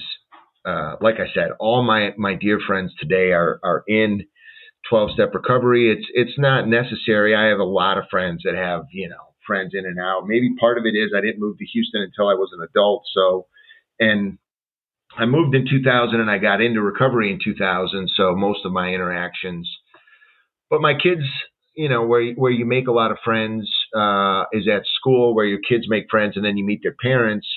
uh, 0.66 0.96
like 1.02 1.16
I 1.16 1.32
said, 1.34 1.52
all 1.60 1.84
my 1.84 2.14
my 2.18 2.36
dear 2.36 2.60
friends 2.66 2.94
today 3.00 3.32
are 3.32 3.60
are 3.64 3.84
in 3.88 4.26
12 4.90 5.12
step 5.12 5.34
recovery. 5.34 5.92
It's 5.92 6.08
it's 6.14 6.38
not 6.38 6.68
necessary. 6.68 7.36
I 7.36 7.48
have 7.48 7.60
a 7.60 7.64
lot 7.64 7.98
of 7.98 8.06
friends 8.10 8.42
that 8.46 8.56
have 8.56 8.84
you 8.92 9.10
know 9.10 9.34
friends 9.48 9.72
in 9.74 9.86
and 9.86 10.00
out. 10.00 10.28
Maybe 10.28 10.56
part 10.60 10.78
of 10.78 10.86
it 10.86 10.98
is 10.98 11.12
I 11.16 11.22
didn't 11.22 11.40
move 11.40 11.58
to 11.58 11.66
Houston 11.66 12.02
until 12.02 12.28
I 12.30 12.34
was 12.34 12.50
an 12.54 12.68
adult. 12.70 13.04
So, 13.16 13.48
and 14.00 14.38
I 15.18 15.26
moved 15.26 15.56
in 15.56 15.66
2000 15.68 16.20
and 16.20 16.30
I 16.30 16.38
got 16.38 16.62
into 16.62 16.82
recovery 16.82 17.32
in 17.32 17.40
2000. 17.44 18.10
So 18.16 18.36
most 18.36 18.66
of 18.66 18.72
my 18.72 18.90
interactions, 18.90 19.68
but 20.70 20.82
my 20.82 20.94
kids, 20.94 21.24
you 21.80 21.90
know, 21.90 22.06
where 22.06 22.34
where 22.34 22.52
you 22.52 22.66
make 22.66 22.88
a 22.88 22.92
lot 22.92 23.12
of 23.12 23.18
friends 23.24 23.70
uh, 23.96 24.44
is 24.52 24.68
at 24.68 24.84
school, 24.98 25.36
where 25.36 25.46
your 25.46 25.60
kids 25.68 25.86
make 25.88 26.06
friends 26.10 26.36
and 26.36 26.46
then 26.46 26.58
you 26.58 26.66
meet 26.66 26.82
their 26.84 26.96
parents 27.02 27.48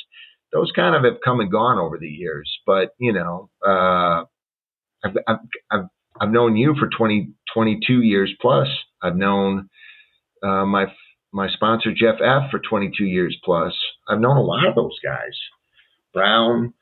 those 0.52 0.70
kind 0.76 0.94
of 0.94 1.04
have 1.04 1.20
come 1.24 1.40
and 1.40 1.50
gone 1.50 1.78
over 1.78 1.98
the 1.98 2.08
years. 2.08 2.50
But 2.66 2.94
you 2.98 3.12
know, 3.12 3.48
uh, 3.66 4.24
I've, 5.04 5.16
I've, 5.26 5.36
I've 5.70 5.84
I've 6.20 6.30
known 6.30 6.56
you 6.56 6.74
for 6.78 6.88
20, 6.88 7.30
22 7.54 8.02
years 8.02 8.32
plus. 8.40 8.68
I've 9.02 9.16
known 9.16 9.70
uh, 10.42 10.66
my 10.66 10.86
my 11.32 11.48
sponsor 11.48 11.90
Jeff 11.92 12.16
F 12.22 12.50
for 12.50 12.58
22 12.58 13.04
years 13.04 13.36
plus. 13.44 13.72
I've 14.08 14.20
known 14.20 14.36
a 14.36 14.42
lot 14.42 14.68
of 14.68 14.74
those 14.74 14.98
guys, 15.02 15.36
Brown, 16.12 16.74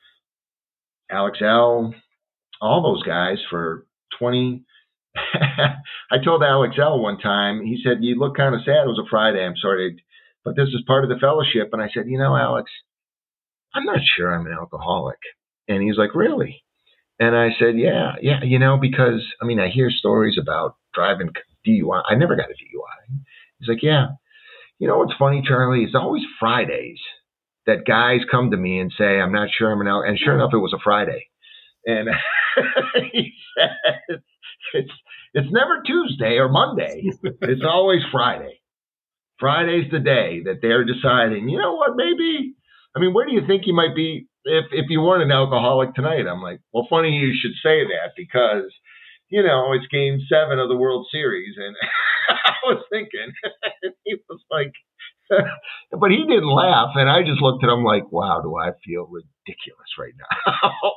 Alex 1.11 1.38
L, 1.40 1.94
all 2.61 2.82
those 2.82 3.04
guys 3.04 3.38
for 3.49 3.87
20. 4.18 4.64
I 6.11 6.19
told 6.25 6.43
Alex 6.43 6.76
L 6.81 7.00
one 7.00 7.19
time. 7.19 7.62
He 7.64 7.81
said, 7.85 7.99
"You 8.00 8.19
look 8.19 8.37
kind 8.37 8.55
of 8.55 8.62
sad. 8.64 8.85
It 8.85 8.88
was 8.88 9.02
a 9.05 9.09
Friday. 9.11 9.45
I'm 9.45 9.57
sorry, 9.61 10.02
but 10.45 10.57
this 10.57 10.69
is 10.69 10.83
part 10.87 11.05
of 11.05 11.11
the 11.11 11.19
fellowship." 11.21 11.71
And 11.73 11.83
I 11.83 11.88
said, 11.93 12.07
"You 12.07 12.19
know, 12.19 12.37
Alex." 12.37 12.71
I'm 13.75 13.85
not 13.85 14.00
sure 14.17 14.35
I'm 14.35 14.47
an 14.47 14.52
alcoholic. 14.52 15.19
And 15.69 15.83
he's 15.83 15.97
like, 15.97 16.14
Really? 16.14 16.64
And 17.19 17.37
I 17.37 17.50
said, 17.59 17.76
Yeah, 17.76 18.12
yeah, 18.21 18.43
you 18.43 18.59
know, 18.59 18.76
because 18.76 19.25
I 19.40 19.45
mean, 19.45 19.61
I 19.61 19.69
hear 19.69 19.90
stories 19.90 20.37
about 20.40 20.76
driving 20.95 21.31
DUI. 21.67 22.02
I 22.09 22.14
never 22.14 22.37
got 22.37 22.50
a 22.50 22.55
DUI. 22.55 23.21
He's 23.59 23.69
like, 23.69 23.83
Yeah. 23.83 24.09
You 24.79 24.88
know 24.88 24.97
what's 24.99 25.12
funny, 25.19 25.43
Charlie? 25.47 25.85
It's 25.85 25.95
always 25.95 26.23
Fridays 26.38 26.99
that 27.67 27.85
guys 27.87 28.21
come 28.31 28.50
to 28.50 28.57
me 28.57 28.81
and 28.81 28.90
say, 28.97 29.21
I'm 29.21 29.33
not 29.33 29.50
sure 29.57 29.71
I'm 29.71 29.81
an 29.83 29.87
alcoholic. 29.87 30.09
And 30.09 30.19
sure 30.19 30.35
enough, 30.35 30.55
it 30.55 30.59
was 30.59 30.73
a 30.75 30.81
Friday. 30.83 31.26
And 31.85 32.09
he 33.12 33.35
said, 33.57 34.23
It's 34.75 34.93
it's 35.33 35.49
never 35.50 35.83
Tuesday 35.87 36.37
or 36.37 36.49
Monday. 36.49 37.02
It's 37.23 37.62
always 37.64 38.00
Friday. 38.12 38.61
Friday's 39.38 39.90
the 39.90 40.00
day 40.00 40.43
that 40.45 40.59
they're 40.61 40.85
deciding, 40.85 41.49
you 41.49 41.59
know 41.59 41.75
what, 41.75 41.97
maybe 41.97 42.55
I 42.95 42.99
mean, 42.99 43.14
where 43.14 43.26
do 43.26 43.33
you 43.33 43.47
think 43.47 43.62
you 43.67 43.75
might 43.75 43.95
be 43.95 44.26
if 44.45 44.67
if 44.73 44.87
you 44.88 45.00
weren't 45.00 45.23
an 45.23 45.31
alcoholic 45.33 45.95
tonight? 45.95 46.26
I'm 46.26 46.43
like, 46.43 46.61
well, 46.73 46.87
funny 46.90 47.11
you 47.11 47.33
should 47.40 47.55
say 47.62 47.85
that 47.85 48.12
because 48.17 48.71
you 49.29 49.43
know 49.43 49.73
it's 49.73 49.87
Game 49.87 50.19
Seven 50.29 50.59
of 50.59 50.69
the 50.69 50.76
World 50.76 51.07
Series, 51.11 51.55
and 51.57 51.76
I 52.29 52.52
was 52.64 52.85
thinking 52.90 53.33
he 54.05 54.17
was 54.29 54.40
like, 54.50 54.73
but 55.92 56.11
he 56.11 56.25
didn't 56.27 56.51
laugh, 56.51 56.90
and 56.96 57.09
I 57.09 57.23
just 57.23 57.40
looked 57.40 57.62
at 57.62 57.70
him 57.70 57.85
like, 57.85 58.11
wow, 58.11 58.40
do 58.42 58.57
I 58.57 58.73
feel 58.85 59.07
ridiculous 59.07 59.90
right 59.99 60.14
now? 60.18 60.92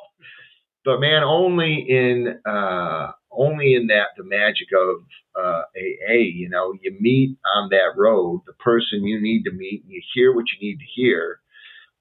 But 0.86 1.00
man, 1.00 1.24
only 1.24 1.86
in 1.88 2.40
uh, 2.46 3.12
only 3.32 3.76
in 3.76 3.88
that 3.88 4.10
the 4.18 4.24
magic 4.24 4.68
of 4.74 5.04
uh, 5.40 5.64
AA, 5.78 6.14
you 6.34 6.50
know, 6.50 6.74
you 6.82 6.96
meet 7.00 7.38
on 7.56 7.70
that 7.70 7.94
road 7.98 8.42
the 8.48 8.54
person 8.54 9.04
you 9.06 9.22
need 9.22 9.44
to 9.44 9.52
meet, 9.52 9.84
and 9.84 9.92
you 9.92 10.02
hear 10.14 10.34
what 10.34 10.46
you 10.52 10.68
need 10.68 10.78
to 10.80 10.86
hear 10.96 11.38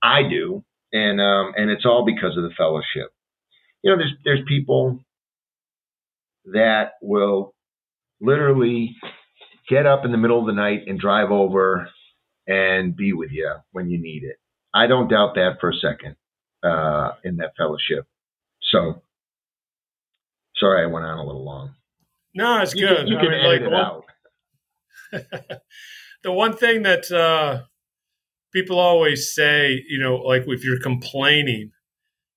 I 0.03 0.23
do, 0.29 0.65
and 0.93 1.21
um, 1.21 1.55
and 1.57 1.71
it's 1.71 1.87
all 1.87 2.05
because 2.05 2.37
of 2.37 2.43
the 2.43 2.55
fellowship. 2.57 3.13
You 3.83 3.93
know, 3.93 3.99
there's 3.99 4.15
there's 4.25 4.45
people 4.47 5.01
that 6.47 6.95
will 7.03 7.55
literally 8.21 8.97
get 9.69 9.87
up 9.87 10.05
in 10.05 10.13
the 10.13 10.19
middle 10.19 10.41
of 10.41 10.47
the 10.47 10.53
night 10.53 10.83
and 10.89 10.99
drive 10.99 11.31
over 11.31 11.89
and 12.49 12.97
be 12.97 13.13
with 13.13 13.31
you 13.33 13.53
when 13.73 13.91
you 13.91 14.01
need 14.01 14.25
it. 14.25 14.37
I 14.75 14.87
don't 14.89 15.09
doubt 15.09 15.37
that 15.37 15.59
for 15.61 15.71
a 15.71 15.75
second 15.75 16.17
uh, 16.65 17.13
in 17.25 17.37
that 17.37 17.53
fellowship. 17.57 18.07
So, 18.73 19.03
sorry 20.57 20.83
I 20.83 20.87
went 20.87 21.05
on 21.05 21.19
a 21.19 21.25
little 21.25 21.45
long. 21.45 21.75
No, 22.35 22.61
it's 22.63 22.75
you 22.75 22.89
good. 22.89 22.99
Can, 22.99 23.07
you 23.09 23.19
can, 23.19 23.33
edit 23.33 23.47
like, 23.47 23.61
it 23.61 23.71
well, 23.71 24.05
out. 25.13 25.61
the 26.25 26.33
one 26.33 26.57
thing 26.57 26.83
that 26.83 27.13
uh, 27.13 27.65
people 28.53 28.79
always 28.79 29.33
say, 29.35 29.85
you 29.87 30.01
know, 30.01 30.17
like 30.17 30.45
if 30.47 30.65
you're 30.65 30.81
complaining, 30.81 31.73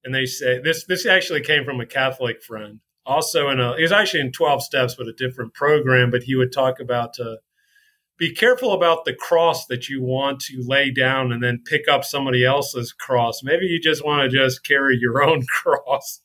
and 0.06 0.14
they 0.14 0.26
say 0.26 0.60
this. 0.62 0.86
This 0.86 1.06
actually 1.06 1.42
came 1.42 1.66
from 1.66 1.82
a 1.82 1.86
Catholic 1.86 2.44
friend, 2.44 2.80
also 3.06 3.50
in 3.50 3.60
a. 3.60 3.76
He 3.76 3.82
was 3.82 3.92
actually 3.92 4.22
in 4.22 4.32
twelve 4.32 4.62
steps, 4.62 4.96
but 4.96 5.08
a 5.08 5.14
different 5.14 5.54
program. 5.54 6.12
But 6.12 6.24
he 6.24 6.36
would 6.36 6.54
talk 6.54 6.80
about 6.80 7.14
to 7.16 7.38
be 8.18 8.34
careful 8.34 8.72
about 8.72 9.04
the 9.04 9.14
cross 9.14 9.66
that 9.66 9.90
you 9.90 10.02
want 10.02 10.40
to 10.42 10.64
lay 10.66 10.92
down, 10.92 11.32
and 11.32 11.44
then 11.44 11.64
pick 11.66 11.88
up 11.90 12.06
somebody 12.06 12.46
else's 12.46 12.94
cross. 12.94 13.42
Maybe 13.44 13.66
you 13.66 13.82
just 13.82 14.06
want 14.06 14.30
to 14.30 14.38
just 14.38 14.64
carry 14.64 14.98
your 15.00 15.24
own 15.24 15.44
cross, 15.64 16.22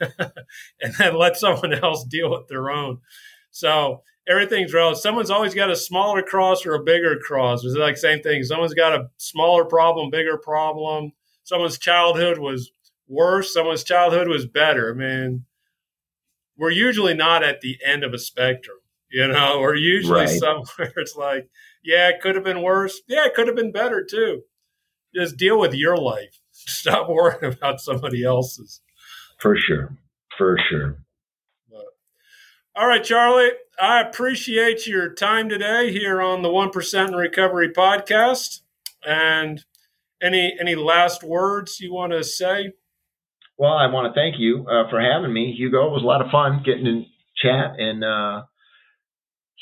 and 0.80 0.94
then 0.98 1.16
let 1.16 1.36
someone 1.36 1.72
else 1.72 2.04
deal 2.04 2.30
with 2.30 2.48
their 2.48 2.70
own. 2.70 2.98
So 3.50 4.02
everything's 4.28 4.72
relative. 4.72 5.00
Someone's 5.00 5.30
always 5.30 5.54
got 5.54 5.70
a 5.70 5.76
smaller 5.76 6.22
cross 6.22 6.66
or 6.66 6.74
a 6.74 6.82
bigger 6.82 7.16
cross. 7.18 7.64
It's 7.64 7.76
like 7.76 7.96
same 7.96 8.20
thing. 8.20 8.42
Someone's 8.42 8.74
got 8.74 8.98
a 8.98 9.10
smaller 9.16 9.64
problem, 9.64 10.10
bigger 10.10 10.38
problem. 10.38 11.12
Someone's 11.42 11.78
childhood 11.78 12.38
was 12.38 12.70
worse. 13.06 13.52
Someone's 13.52 13.84
childhood 13.84 14.28
was 14.28 14.46
better. 14.46 14.90
I 14.90 14.94
mean, 14.94 15.44
we're 16.56 16.70
usually 16.70 17.14
not 17.14 17.42
at 17.42 17.60
the 17.60 17.78
end 17.84 18.04
of 18.04 18.14
a 18.14 18.18
spectrum. 18.18 18.78
You 19.10 19.28
know, 19.28 19.60
we're 19.60 19.76
usually 19.76 20.20
right. 20.20 20.28
somewhere 20.28 20.92
it's 20.96 21.14
like, 21.14 21.48
yeah, 21.84 22.08
it 22.08 22.20
could 22.20 22.34
have 22.34 22.44
been 22.44 22.62
worse. 22.62 23.00
Yeah, 23.06 23.26
it 23.26 23.34
could 23.34 23.46
have 23.46 23.56
been 23.56 23.72
better 23.72 24.04
too. 24.04 24.42
Just 25.14 25.36
deal 25.36 25.58
with 25.58 25.74
your 25.74 25.96
life. 25.96 26.40
Stop 26.50 27.08
worrying 27.08 27.52
about 27.52 27.80
somebody 27.80 28.24
else's. 28.24 28.80
For 29.40 29.56
sure. 29.56 29.96
For 30.38 30.58
sure. 30.70 30.98
All 32.76 32.88
right, 32.88 33.04
Charlie. 33.04 33.50
I 33.80 34.00
appreciate 34.00 34.86
your 34.86 35.12
time 35.14 35.48
today 35.48 35.92
here 35.92 36.20
on 36.20 36.42
the 36.42 36.50
One 36.50 36.70
Percent 36.70 37.10
in 37.10 37.16
Recovery 37.16 37.68
podcast. 37.70 38.62
And 39.06 39.64
any 40.20 40.56
any 40.58 40.74
last 40.74 41.22
words 41.22 41.80
you 41.80 41.92
want 41.92 42.12
to 42.12 42.24
say? 42.24 42.72
Well, 43.56 43.72
I 43.72 43.86
want 43.86 44.12
to 44.12 44.18
thank 44.18 44.36
you 44.38 44.66
uh, 44.68 44.90
for 44.90 45.00
having 45.00 45.32
me, 45.32 45.54
Hugo. 45.56 45.86
It 45.86 45.92
was 45.92 46.02
a 46.02 46.06
lot 46.06 46.20
of 46.20 46.30
fun 46.32 46.62
getting 46.64 46.84
to 46.84 47.04
chat, 47.36 47.78
and 47.78 48.02
uh, 48.02 48.42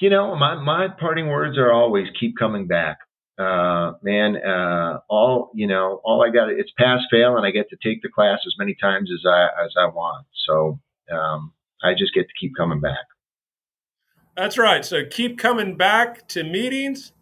you 0.00 0.08
know, 0.08 0.34
my 0.34 0.54
my 0.54 0.88
parting 0.88 1.28
words 1.28 1.58
are 1.58 1.72
always 1.72 2.06
keep 2.18 2.38
coming 2.38 2.66
back. 2.66 2.98
Uh, 3.42 3.94
man, 4.02 4.36
uh, 4.36 5.00
all 5.08 5.50
you 5.54 5.66
know, 5.66 6.00
all 6.04 6.22
I 6.22 6.30
got 6.30 6.50
it's 6.50 6.70
pass 6.78 7.00
fail, 7.10 7.36
and 7.36 7.46
I 7.46 7.50
get 7.50 7.68
to 7.70 7.76
take 7.82 8.02
the 8.02 8.08
class 8.08 8.38
as 8.46 8.54
many 8.58 8.74
times 8.80 9.10
as 9.12 9.24
I 9.26 9.48
as 9.64 9.72
I 9.78 9.86
want. 9.86 10.26
So. 10.46 10.80
Um, 11.10 11.52
I 11.82 11.94
just 11.94 12.14
get 12.14 12.28
to 12.28 12.34
keep 12.38 12.56
coming 12.56 12.80
back. 12.80 13.06
That's 14.36 14.56
right. 14.56 14.84
So 14.84 15.04
keep 15.04 15.38
coming 15.38 15.76
back 15.76 16.26
to 16.28 16.44
meetings, 16.44 17.12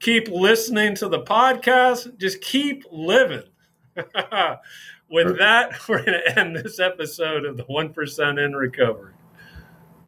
keep 0.00 0.28
listening 0.28 0.94
to 0.96 1.08
the 1.08 1.20
podcast, 1.20 2.18
just 2.18 2.40
keep 2.40 2.84
living. 2.90 3.44
With 5.10 5.38
that, 5.38 5.72
we're 5.88 6.04
going 6.04 6.20
to 6.24 6.38
end 6.38 6.56
this 6.56 6.78
episode 6.78 7.44
of 7.44 7.56
the 7.56 7.64
1% 7.64 8.44
in 8.44 8.52
Recovery. 8.52 9.12